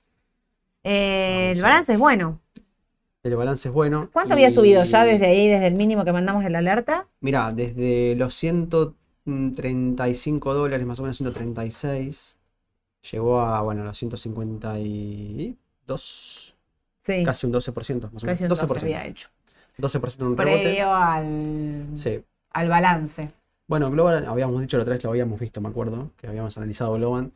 [0.84, 2.38] Eh, el balance es bueno.
[3.22, 4.10] El balance es bueno.
[4.12, 7.06] ¿Cuánto había y- subido ya desde ahí, desde el mínimo que mandamos en la alerta?
[7.20, 12.36] Mirá, desde los 135 dólares, más o menos 136,
[13.10, 16.54] llegó a, bueno, los 152,
[17.00, 18.36] Sí, casi un 12%, más o menos.
[18.38, 18.82] casi un 12 12%.
[18.82, 19.30] había hecho.
[19.78, 20.62] 12% en un rebote.
[20.62, 22.20] Previo al, Sí.
[22.50, 23.30] al balance.
[23.66, 26.94] Bueno, Global, habíamos dicho la otra vez, lo habíamos visto, me acuerdo, que habíamos analizado
[26.94, 27.32] Global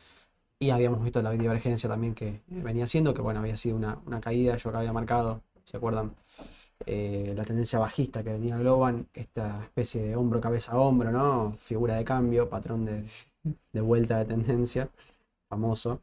[0.59, 4.20] y habíamos visto la divergencia también que venía haciendo, que bueno, había sido una, una
[4.20, 6.14] caída, yo acá había marcado, ¿se acuerdan?
[6.86, 11.55] Eh, la tendencia bajista que venía Global, esta especie de hombro, cabeza, hombro, ¿no?
[11.59, 13.05] Figura de cambio, patrón de,
[13.72, 14.88] de vuelta de tendencia,
[15.49, 16.01] famoso.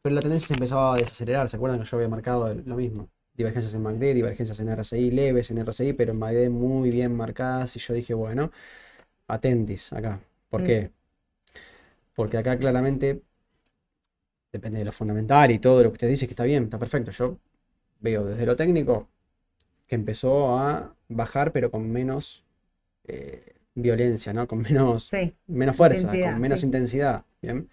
[0.00, 3.08] Pero la tendencia se empezaba a desacelerar, ¿se acuerdan que yo había marcado lo mismo?
[3.34, 7.76] Divergencias en MACD, divergencias en RSI, leves en RSI, pero en MACD muy bien marcadas.
[7.76, 8.50] Y yo dije, bueno,
[9.28, 10.20] atentis acá.
[10.50, 10.64] ¿Por Mm.
[10.64, 10.92] qué?
[12.14, 13.22] Porque acá claramente
[14.52, 17.10] depende de lo fundamental y todo lo que usted dice que está bien, está perfecto.
[17.10, 17.38] Yo
[18.00, 19.08] veo desde lo técnico
[19.86, 22.44] que empezó a bajar, pero con menos
[23.06, 24.48] eh, violencia, ¿no?
[24.48, 26.66] Con menos, Sí, menos fuerza, intensidad, con menos sí.
[26.66, 27.24] intensidad.
[27.42, 27.68] Bien.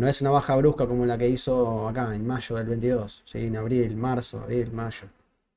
[0.00, 3.38] No es una baja brusca como la que hizo acá en mayo del 22, ¿sí?
[3.46, 5.08] En abril, marzo, abril, mayo.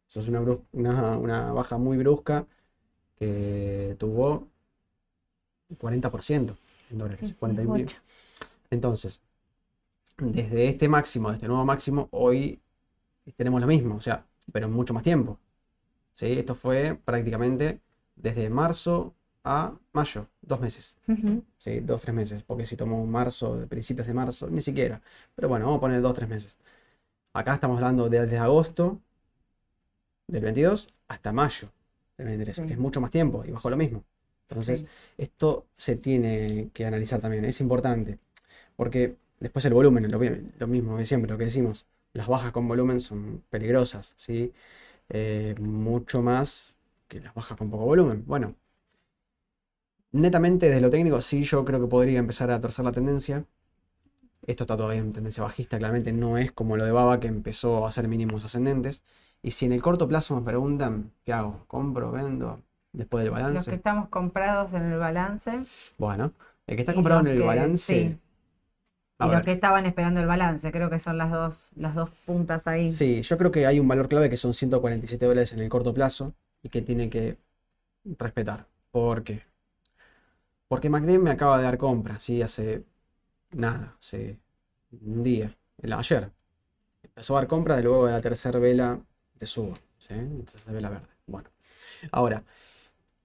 [0.10, 2.48] Eso es una, brus- una, una baja muy brusca
[3.18, 4.50] que tuvo
[5.78, 6.56] 40%
[6.92, 7.68] en dólares, sí, sí, 40 y pico.
[7.68, 7.98] mucho.
[8.72, 9.22] Entonces,
[10.18, 12.62] desde este máximo, de este nuevo máximo, hoy
[13.38, 15.40] tenemos lo mismo, o sea, pero en mucho más tiempo.
[16.14, 16.28] ¿Sí?
[16.40, 17.82] Esto fue prácticamente
[18.16, 19.16] desde marzo
[19.52, 20.96] a mayo, dos meses.
[21.08, 21.44] Ujú.
[21.58, 21.80] ¿sí?
[21.80, 25.02] Dos, tres meses, porque si tomo marzo, principios de marzo, ni siquiera.
[25.36, 26.58] Pero bueno, vamos a poner dos, tres meses.
[27.34, 29.00] Acá estamos hablando de- desde agosto
[30.28, 31.70] del 22 hasta mayo
[32.18, 32.56] del 23.
[32.58, 32.64] Sí.
[32.74, 34.04] Es mucho más tiempo y bajo lo mismo.
[34.50, 34.86] Entonces, Sí.
[35.18, 38.20] esto se tiene que analizar también, es importante,
[38.76, 40.20] porque después el volumen, lo,
[40.60, 44.52] lo mismo de siempre, lo que decimos, las bajas con volumen son peligrosas, ¿sí?
[45.10, 46.76] Eh, mucho más
[47.08, 48.24] que las bajas con poco volumen.
[48.28, 48.56] Bueno,
[50.12, 53.46] netamente desde lo técnico, sí, yo creo que podría empezar a torcer la tendencia.
[54.48, 57.86] Esto está todavía en tendencia bajista, claramente no es como lo de Baba que empezó
[57.86, 59.04] a hacer mínimos ascendentes.
[59.42, 61.64] Y si en el corto plazo me preguntan, ¿qué hago?
[61.68, 62.12] ¿Compro?
[62.12, 62.60] ¿Vendo?
[62.92, 63.76] Después del Los que balance.
[63.76, 65.62] estamos comprados en el balance.
[65.98, 66.34] Bueno,
[66.66, 67.94] el que está comprado en el que- balance.
[67.94, 68.18] sí.
[69.22, 72.10] a y los que estaban esperando el balance, creo que son las dos, las dos
[72.26, 72.90] puntas ahí.
[72.90, 75.94] Sí, yo creo que hay un valor clave que son 147 dólares en el corto
[75.94, 76.34] plazo
[76.64, 77.38] y que tiene que
[78.18, 78.68] respetar.
[78.92, 79.42] ¿Por qué?
[80.70, 82.42] Porque MACD me acaba de dar compra, ¿sí?
[82.42, 82.86] Hace
[83.52, 84.40] nada, hace
[84.92, 86.32] un día, el ayer.
[87.04, 89.02] Empezó a dar compra de luego de la tercera vela
[89.40, 90.14] de suba, ¿sí?
[90.46, 91.10] Tercera vela verde.
[91.26, 91.50] Bueno,
[92.12, 92.44] ahora,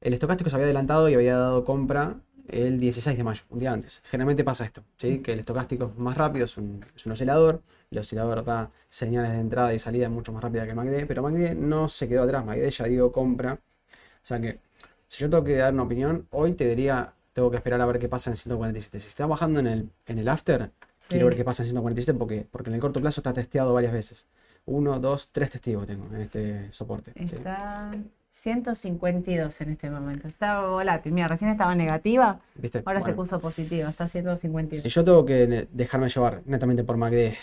[0.01, 2.19] el estocástico se había adelantado y había dado compra
[2.49, 4.03] el 16 de mayo, un día antes.
[4.07, 5.21] Generalmente pasa esto, ¿sí?
[5.21, 7.63] Que el estocástico es más rápido, es un, es un oscilador.
[7.91, 11.23] El oscilador da señales de entrada y salida mucho más rápida que el MACD, pero
[11.23, 13.55] MACD no se quedó atrás, MACD ya dio compra.
[13.55, 14.61] O sea que,
[15.09, 17.99] si yo tengo que dar una opinión, hoy te diría, tengo que esperar a ver
[17.99, 18.99] qué pasa en 147.
[19.01, 20.71] Si está bajando en el, en el after,
[21.09, 23.93] quiero ver qué pasa en 147 porque, porque en el corto plazo está testeado varias
[23.93, 24.27] veces.
[24.65, 27.13] Uno, dos, tres testigos tengo en este soporte.
[27.15, 27.37] ¿sí?
[27.37, 27.91] Está
[28.31, 30.29] 152 en este momento.
[30.29, 31.13] Está volátil.
[31.13, 32.83] Mira, recién estaba negativa, ¿Viste?
[32.87, 33.89] ahora se puso positiva.
[33.91, 34.83] Está 152.
[34.83, 37.35] Si yo tengo que dejarme llevar netamente por MACD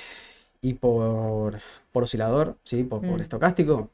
[0.62, 1.60] y por,
[1.92, 2.84] por oscilador, ¿sí?
[2.84, 3.24] Por, por Mm.
[3.24, 3.90] estocástico,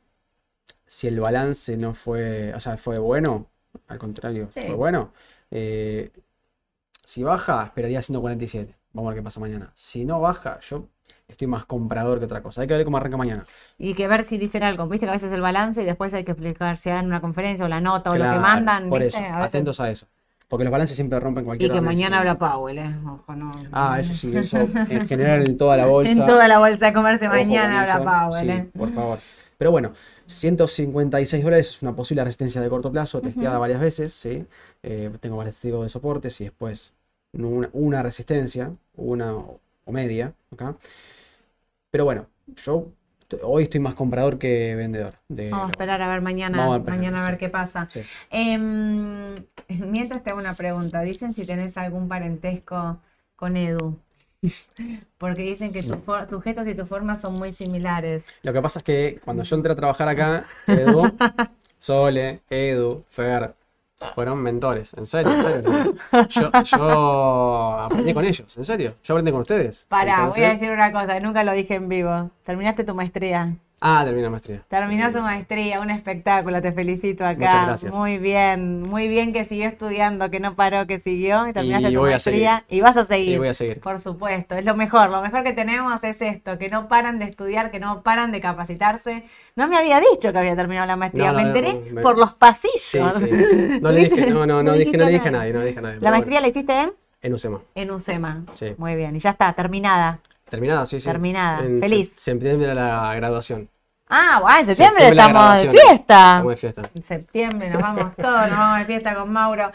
[0.86, 3.48] si el balance no fue, o sea, fue bueno,
[3.88, 4.62] al contrario, Sí.
[4.62, 5.12] fue bueno,
[5.52, 6.12] eh,
[7.04, 8.76] si baja, esperaría 147.
[8.93, 9.72] Vamos a ver qué pasa mañana.
[9.76, 10.88] Si no baja, yo
[11.28, 12.62] estoy más comprador que otra cosa.
[12.62, 13.45] Hay que ver cómo arranca mañana.
[13.78, 14.88] Y que ver si dicen algo.
[14.88, 17.66] Viste que a veces el balance y después hay que explicar si dan una conferencia
[17.66, 18.89] o la nota o lo que mandan.
[18.89, 19.24] por ¿viste?
[19.24, 20.08] eso, A atentos a eso.
[20.48, 22.04] Porque los balances siempre rompen Y cualquier que análisis.
[22.06, 22.95] mañana habla Powell, ¿eh?
[23.06, 23.52] Ojo, no.
[23.74, 26.10] Ah, eso sí, eso en general en toda la bolsa.
[26.12, 28.30] En toda la bolsa de comerse Ojo mañana habla.
[28.30, 28.70] Powell, Sí, ¿eh?
[28.78, 29.20] por favor.
[29.58, 29.93] Pero bueno,
[30.28, 34.45] 156 dólares es una posible resistencia de corto plazo, testeada varias veces, ¿sí?
[34.84, 36.93] Eh, tengo varios testigos de soportes y después
[37.34, 40.76] una, una resistencia, una o media, acá.
[41.89, 42.91] Pero bueno, yo
[43.41, 45.16] hoy estoy más comprador que vendedor.
[45.28, 47.88] De Vamos a esperar a ver mañana, a esperar, mañana a ver qué pasa.
[47.89, 48.01] Sí.
[48.30, 49.36] Em,
[49.70, 52.99] mientras te hago una pregunta, dicen si tenés algún parentesco
[53.36, 53.97] con Edu.
[55.18, 55.95] Porque dicen que tu
[56.30, 58.26] tus gestos y tus formas son muy similares.
[58.43, 61.04] Lo que pasa es que cuando yo entré a trabajar acá, Edu,
[61.78, 63.56] Sole, Edu, Fer,
[64.14, 64.93] fueron mentores.
[64.93, 65.95] En serio, en serio.
[66.30, 68.95] Yo, yo aprendí con ellos, en serio.
[69.04, 69.86] Yo aprendí con ustedes.
[69.89, 72.32] Pará, voy a decir una cosa, nunca lo dije en vivo.
[72.43, 73.56] Terminaste tu maestría.
[73.80, 74.63] Ah, terminé la maestría.
[74.67, 77.38] Terminó su maestría, un espectáculo, te felicito acá.
[77.45, 77.95] Muchas gracias.
[77.95, 81.93] Muy bien, muy bien que siguió estudiando, que no paró, que siguió y terminaste Y
[81.93, 83.36] tu maestría y vas a seguir.
[83.36, 83.80] Y voy a seguir.
[83.80, 85.11] Por supuesto, es lo mejor.
[85.11, 88.41] Lo mejor que tenemos es esto, que no paran de estudiar, que no paran de
[88.41, 89.25] capacitarse.
[89.55, 92.01] No me había dicho que había terminado la maestría, No, no, me enteré no, me-
[92.01, 93.15] por los Sí, pasillos.
[93.15, 93.30] sí.
[93.82, 95.80] No le dije, no, no, no, dije, no le dije a nadie, no le dije
[95.80, 95.99] a nadie.
[96.01, 96.93] ¿La maestría bueno, la hiciste en?
[97.21, 97.61] en UCEMA.
[97.75, 98.43] En UCEMA.
[98.55, 98.73] Sí.
[98.80, 100.19] Muy bien, y ya está, terminada.
[100.50, 101.06] Terminada, sí, sí.
[101.06, 101.66] Terminada.
[101.66, 102.14] En Feliz.
[102.14, 103.70] se- septiembre la graduación.
[104.10, 105.93] Ah, bueno, en septiembre estamos de fiesta.
[106.38, 106.89] Estamos de fiesta.
[106.95, 109.70] En septiembre nos vamos todos, nos vamos de fiesta con Mauro.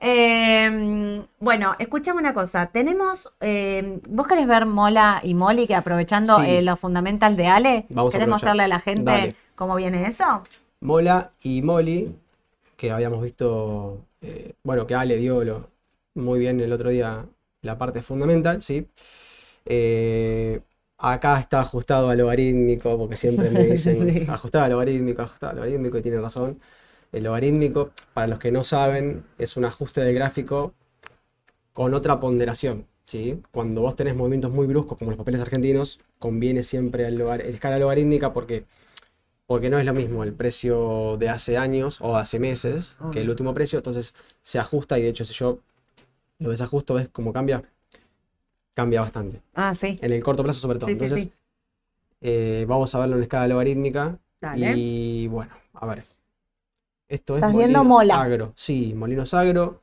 [0.00, 2.66] Eh, bueno, escuchame una cosa.
[2.66, 6.42] Tenemos, eh, ¿vos querés ver Mola y Molly que aprovechando Sí.
[6.46, 7.86] eh, los fundamentals de Ale?
[7.88, 9.34] Vamos ¿Querés mostrarle a la gente Dale.
[9.56, 10.24] cómo viene eso?
[10.80, 12.14] Mola y Molly,
[12.76, 15.68] que habíamos visto, eh, bueno, que Ale dio lo-
[16.14, 17.24] muy bien el otro día
[17.62, 18.86] la parte fundamental, ¿sí?
[19.66, 20.60] Eh,
[20.98, 24.26] acá está ajustado a logarítmico, porque siempre me dicen Sí.
[24.28, 26.60] ajustado a logarítmico, ajustado a logarítmico, y tiene razón.
[27.12, 30.74] El logarítmico, para los que no saben, es un ajuste del gráfico
[31.72, 33.40] con otra ponderación, ¿sí?
[33.50, 38.32] Cuando vos tenés movimientos muy bruscos, como los papeles argentinos, conviene siempre el, escala logarítmica
[38.32, 38.64] porque
[39.46, 43.30] porque no es lo mismo el precio de hace años o hace meses que el
[43.30, 45.58] último precio, entonces se ajusta y de hecho si yo
[46.38, 47.62] lo desajusto, ¿ves cómo cambia?
[48.74, 49.42] Cambia bastante.
[49.54, 49.98] Ah, sí.
[50.00, 50.86] En el corto plazo sobre todo.
[50.86, 51.32] Sí, Entonces sí.
[52.20, 54.74] eh, vamos a verlo en escala logarítmica Dale.
[54.76, 56.04] y bueno, a ver.
[57.08, 58.22] Esto es Molinos Mola.
[58.22, 58.52] Agro.
[58.56, 59.82] Sí, Molinos Agro,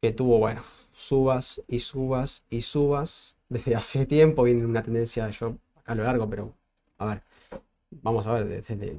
[0.00, 0.62] que tuvo, bueno,
[0.92, 3.36] subas y subas y subas.
[3.50, 6.54] Desde hace tiempo viene una tendencia, yo acá a lo largo, pero
[6.98, 7.22] a ver,
[7.90, 8.98] vamos a ver, desde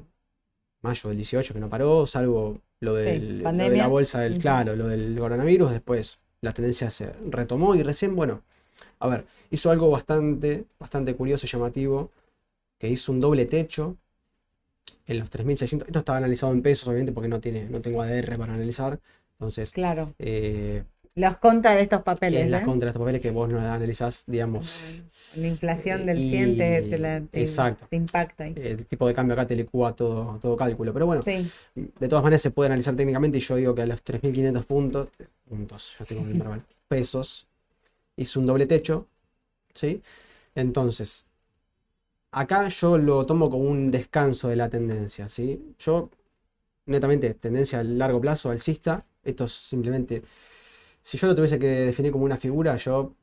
[0.80, 4.76] mayo del 18 que no paró, salvo lo, del, lo de la bolsa del, claro,
[4.76, 8.42] lo del coronavirus, después la tendencia se retomó y recién, bueno,
[9.00, 12.10] a ver, hizo algo bastante, bastante curioso y llamativo,
[12.78, 13.96] que hizo un doble techo
[15.06, 15.86] en los 3.600.
[15.86, 19.00] Esto estaba analizado en pesos, obviamente, porque no tiene, no tengo ADR para analizar.
[19.32, 20.14] Entonces, Claro.
[20.18, 20.82] eh,
[21.14, 22.46] Los contra de estos papeles.
[22.52, 22.62] ¿eh?
[22.64, 25.02] contra de estos papeles que vos no analizás, digamos,
[25.36, 27.86] La inflación del Y- 100 te, la- te- exacto.
[27.90, 28.44] te impacta.
[28.44, 28.54] ahí.
[28.56, 30.92] el tipo de cambio acá te licúa todo, todo cálculo.
[30.92, 33.86] Pero bueno, Sí, de todas maneras se puede analizar técnicamente y yo digo que a
[33.86, 35.08] los 3.500 puntos,
[35.48, 37.47] puntos, ya tengo el verbal, pesos,
[38.18, 39.08] hizo un doble techo,
[39.74, 40.02] ¿sí?
[40.54, 41.26] Entonces,
[42.32, 45.74] acá yo lo tomo como un descanso de la tendencia, ¿sí?
[45.78, 46.10] Yo,
[46.86, 50.22] netamente, tendencia a largo plazo, alcista, esto es simplemente,
[51.02, 53.14] si yo lo tuviese que definir como una figura, yo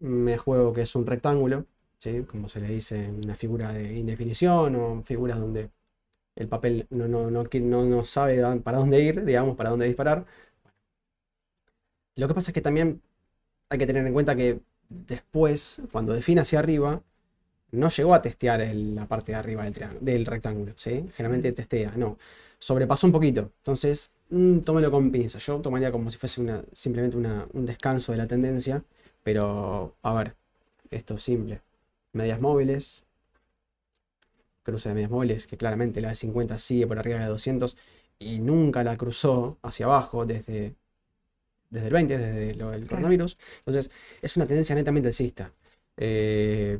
[0.00, 1.66] me juego que es un rectángulo,
[1.98, 2.22] ¿sí?
[2.24, 5.70] Como se le dice, una figura de indefinición o figuras donde
[6.36, 10.26] el papel no, no, no, no, sabe para dónde ir, digamos, para dónde disparar.
[12.16, 13.02] Lo que pasa es que también
[13.68, 17.02] hay que tener en cuenta que después, cuando define hacia arriba,
[17.72, 19.64] no llegó a testear el- la parte de arriba
[20.00, 21.04] del, rectángulo, ¿sí?
[21.16, 22.18] Generalmente testea, no.
[22.58, 23.52] Sobrepasó un poquito.
[23.58, 25.44] Entonces, mm, tómelo con pinzas.
[25.46, 28.84] Yo tomaría como si fuese una, simplemente una- un descanso de la tendencia.
[29.22, 30.36] Pero, a ver,
[30.90, 31.62] esto es simple.
[32.12, 33.04] Medias móviles,
[34.62, 37.76] cruce de medias móviles, que claramente la de 50 sigue por arriba de 200
[38.18, 40.74] y nunca la cruzó hacia abajo desde,
[41.70, 43.36] desde el 20, desde lo del coronavirus.
[43.58, 43.90] Entonces,
[44.22, 45.52] es una tendencia netamente alcista.
[45.96, 46.78] Eh,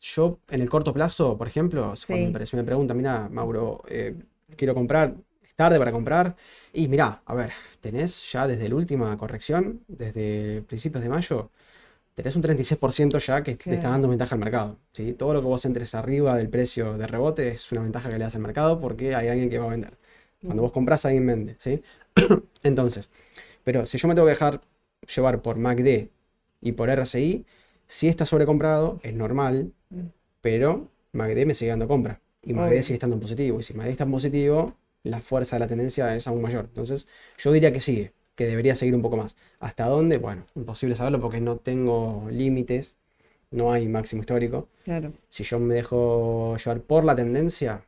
[0.00, 2.06] yo, en el corto plazo, por ejemplo, Sí.
[2.08, 4.14] cuando me me preguntan, mira, Mauro, eh,
[4.56, 6.36] quiero comprar, es tarde para comprar.
[6.72, 11.50] Y mira, a ver, tenés ya desde la última corrección, desde principios de mayo,
[12.14, 13.90] tenés un 36% ya que le está Claro.
[13.90, 14.76] dando ventaja al mercado.
[14.92, 15.12] ¿sí?
[15.12, 18.24] Todo lo que vos entres arriba del precio de rebote es una ventaja que le
[18.24, 19.96] das al mercado porque hay alguien que va a vender.
[20.44, 21.56] Cuando vos compras, alguien vende.
[21.58, 21.82] ¿sí?
[22.62, 23.10] Entonces,
[23.64, 24.60] pero si yo me tengo que dejar
[25.14, 26.08] llevar por MACD
[26.60, 27.44] y por RSI,
[27.86, 29.72] si está sobrecomprado, es normal,
[30.40, 32.20] pero MACD me sigue dando compra.
[32.42, 33.60] Y MACD sigue estando en positivo.
[33.60, 36.66] Y si MACD está en positivo, la fuerza de la tendencia es aún mayor.
[36.66, 39.36] Entonces, yo diría que sigue, que debería seguir un poco más.
[39.58, 40.18] ¿Hasta dónde?
[40.18, 42.96] Bueno, imposible saberlo porque no tengo límites,
[43.50, 44.68] no hay máximo histórico.
[44.84, 45.12] claro.
[45.28, 47.82] Si yo me dejo llevar por la tendencia,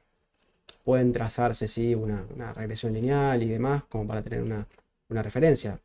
[0.85, 4.67] pueden trazarse, sí, una, una regresión lineal y demás, como para tener una,
[5.11, 5.79] una referencia.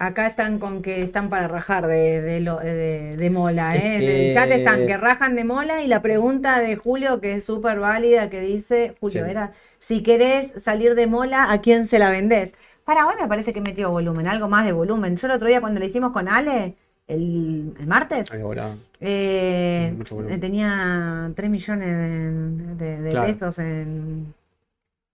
[0.00, 3.96] Acá están con que están para rajar de, de, lo- de- de mola, Es ¿eh?
[3.96, 7.44] En el chat están que rajan de mola y la pregunta de Julio, que es
[7.44, 9.30] súper válida, que dice, Julio, Sí.
[9.30, 12.54] era, si querés salir de mola, ¿a quién se la vendés?
[12.84, 15.16] Para hoy me parece que metió volumen, algo más de volumen.
[15.16, 16.74] Yo el otro día cuando le hicimos con Ale,
[17.08, 18.74] el, el martes, volaba.
[19.00, 23.26] eh, Mucho tenía 3 millones de, de- de Claro.
[23.32, 24.32] pesos en...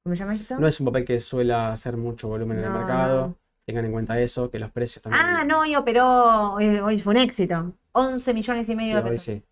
[0.05, 0.55] ¿Cómo se llama esto?
[0.59, 3.21] No es un papel que suele hacer mucho volumen en el No, mercado.
[3.29, 3.35] no.
[3.67, 5.25] Tengan en cuenta eso, que los precios también.
[5.27, 7.73] Ah, no, hoy operó, hoy, hoy fue un éxito.
[7.93, 9.25] 11 millones y Sí, medio de hoy pesos.
[9.25, 9.43] sí.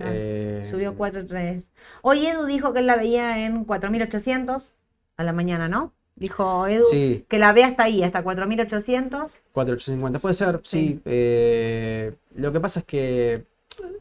[0.00, 1.70] Ah, Eh, Subió 4.3.
[2.02, 4.74] Hoy Edu dijo que él la veía en 4.800
[5.16, 5.92] a la mañana, ¿no?
[6.16, 9.40] Dijo Edu Sí, que la ve hasta ahí, hasta 4.800.
[9.52, 10.18] 4850.
[10.18, 10.94] Puede ser, sí.
[10.94, 11.02] Sí.
[11.04, 13.46] eh, lo que pasa es que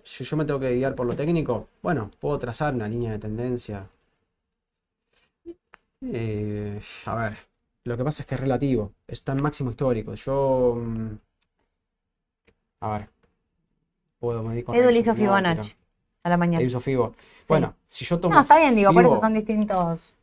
[0.03, 3.19] si yo me tengo que guiar por lo técnico, bueno, puedo trazar una línea de
[3.19, 3.87] tendencia.
[6.13, 7.37] Eh, a ver,
[7.83, 10.13] lo que pasa es que es relativo, está en máximo histórico.
[10.13, 11.15] Yo, mm,
[12.81, 13.09] a ver,
[14.19, 15.73] puedo medir con Edu le hizo Fibonacci
[16.23, 16.61] a la mañana.
[16.61, 17.15] Él hizo Fibo.
[17.47, 20.13] Bueno, si yo tomo No, está bien, digo, por eso Fibo- son distintos.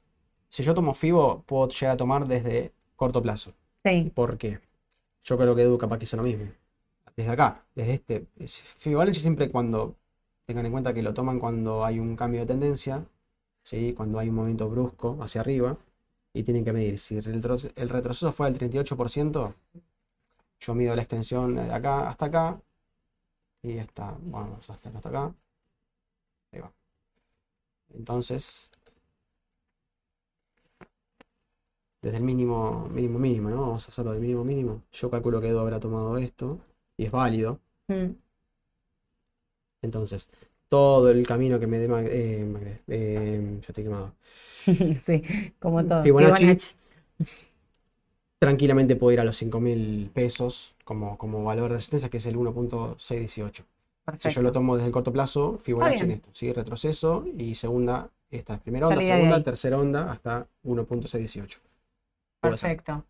[0.49, 3.53] si yo tomo Fibo, puedo llegar a tomar desde corto plazo.
[3.85, 4.61] Sí, ¿Por qué?
[5.22, 6.47] Yo creo que Edu capaz que hizo lo mismo.
[7.16, 8.26] Desde acá, desde este.
[8.39, 9.97] es- Fibonacci siempre cuando
[10.45, 13.07] tengan en cuenta que lo toman cuando hay un cambio de tendencia,
[13.65, 13.95] ¿sí?
[13.95, 15.77] Cuando hay un movimiento brusco hacia arriba,
[16.35, 16.99] y tienen que medir.
[16.99, 19.55] Si el retroceso, fue del 38%,
[20.61, 22.61] yo mido la extensión de acá hasta acá,
[23.62, 25.35] y esta, vamos a hacerlo hasta acá.
[26.53, 26.73] Ahí va.
[27.95, 28.71] Entonces,
[32.03, 33.61] desde el mínimo, mínimo, mínimo, ¿no?
[33.62, 34.83] Vamos a hacerlo del mínimo, mínimo.
[34.93, 36.61] Yo calculo que Edu habrá tomado esto
[36.97, 37.61] y es válido.
[37.89, 38.12] Mm.
[39.83, 40.29] Entonces,
[40.75, 44.14] todo el camino que me dé Mag- eh, Magde- eh, ya estoy quemado.
[45.03, 45.22] sí,
[45.61, 46.03] como todo.
[46.03, 46.45] Fibonacci.
[46.45, 46.75] Fibonacci.
[48.39, 52.27] Tranquilamente puedo ir a los 5 mil pesos como, como valor de resistencia, que es
[52.27, 53.64] el 1.618.
[54.16, 56.53] Si yo lo tomo desde el corto plazo, Fibonacci en esto, ¿sí?
[56.53, 61.61] Retroceso y segunda, esta es primera onda, Salida segunda, tercera onda hasta 1.618.
[62.41, 62.70] Puede ser.
[62.70, 63.07] Perfecto.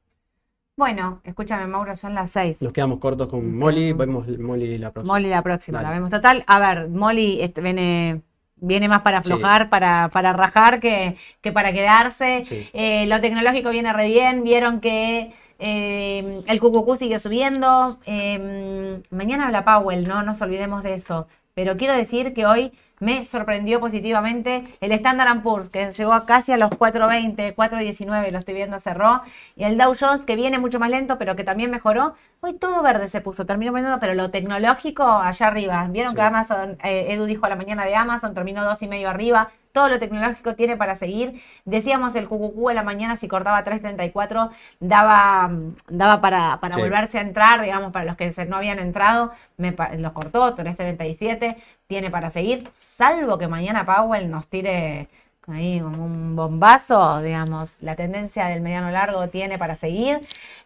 [0.76, 2.60] Bueno, escúchame, Mauro, son las 6.
[2.62, 5.14] Nos quedamos cortos con Molly, vemos Molly la próxima.
[5.14, 6.42] Molly la próxima, la vemos total.
[6.48, 8.22] A ver, Molly este, viene,
[8.56, 9.32] viene más para Sí.
[9.32, 12.42] aflojar, para, para rajar que, que para quedarse.
[12.42, 12.68] Sí.
[12.72, 14.42] Eh, lo tecnológico viene re bien.
[14.42, 18.00] Vieron que eh, el QQQ sigue subiendo.
[18.06, 20.16] Eh, mañana habla Powell, ¿no?
[20.16, 21.28] No nos olvidemos de eso.
[21.54, 24.64] Pero quiero decir que hoy me sorprendió positivamente.
[24.80, 29.22] El Standard Poor's, que llegó a casi a los 4.20, 4.19, lo estoy viendo, cerró.
[29.56, 32.14] Y el Dow Jones, que viene mucho más lento, pero que también mejoró.
[32.40, 35.86] Hoy todo verde se puso, terminó perdiendo, pero lo tecnológico allá arriba.
[35.90, 39.08] Vieron que Amazon, eh, Edu dijo a la mañana de Amazon, terminó dos y medio
[39.08, 41.42] arriba todo lo tecnológico tiene para seguir.
[41.64, 45.50] Decíamos el QQQ en la mañana, si cortaba 3.34, daba,
[45.88, 50.12] daba para, para volverse a entrar, digamos, para los que no habían entrado, me, los
[50.12, 51.56] cortó, 3.37,
[51.86, 55.08] tiene para seguir, salvo que mañana Powell nos tire
[55.46, 60.18] ahí como un bombazo, digamos, la tendencia del mediano largo tiene para seguir.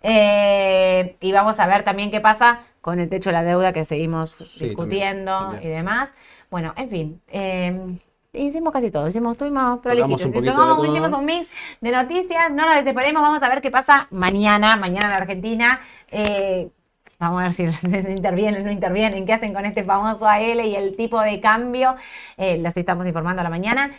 [0.03, 3.85] Eh, y vamos a ver también qué pasa con el techo de la deuda que
[3.85, 6.15] seguimos discutiendo y demás.
[6.51, 7.21] Bueno, en fin.
[7.29, 7.99] Eh,
[8.33, 11.51] hicimos casi todo, hicimos, estuvimos prolijitos, un hicimos un mix
[11.81, 15.81] de noticias, no nos desesperemos, vamos a ver qué pasa mañana, mañana en Argentina.
[16.11, 16.69] Eh,
[17.19, 17.65] vamos a ver si
[18.11, 21.97] intervienen, no intervienen, qué hacen con este famoso AL y el tipo de cambio.
[22.37, 23.93] Eh, las estamos informando a la mañana.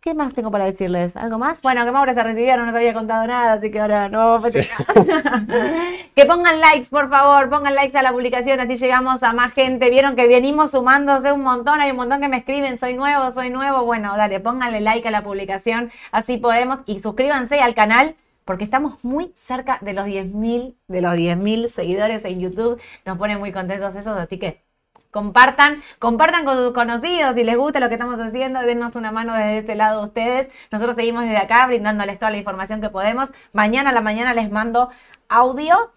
[0.00, 1.14] ¿Qué más tengo para decirles?
[1.14, 1.60] ¿Algo más?
[1.60, 4.38] Bueno, que Mauro se recibieron, no te había contado nada, así que ahora no
[6.14, 9.90] Que pongan likes, por favor, pongan likes a la publicación, así llegamos a más gente.
[9.90, 13.50] Vieron que venimos sumándose un montón, hay un montón que me escriben, soy nuevo, soy
[13.50, 13.84] nuevo.
[13.84, 16.78] Bueno, dale, pónganle like a la publicación, así podemos.
[16.86, 18.14] Y suscríbanse al canal
[18.44, 22.80] porque estamos muy cerca de los 10.000 de los 10.000 seguidores en YouTube.
[23.04, 24.62] Nos pone muy contentos esos, así que
[25.10, 29.34] Compartan, compartan con sus conocidos si les gusta lo que estamos haciendo, denos una mano
[29.34, 30.48] desde este lado ustedes.
[30.70, 33.32] Nosotros seguimos desde acá brindándoles toda la información que podemos.
[33.52, 34.88] Mañana a la mañana les mando
[35.28, 35.90] audio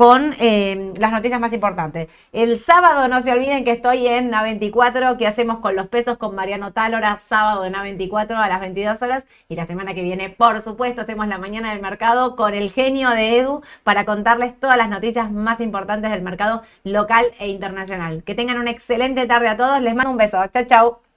[0.00, 2.08] con eh, las noticias más importantes.
[2.32, 6.34] El sábado no se olviden que estoy en A24, que hacemos con los pesos con
[6.34, 9.26] Mariano Talora, sábado en A24 a las 22 horas.
[9.50, 13.10] Y la semana que viene, por supuesto, hacemos la mañana del mercado con el genio
[13.10, 18.22] de Edu para contarles todas las noticias más importantes del mercado local e internacional.
[18.24, 19.82] Que tengan una excelente tarde a todos.
[19.82, 20.38] Les mando un beso.
[20.50, 21.09] Chau, chau.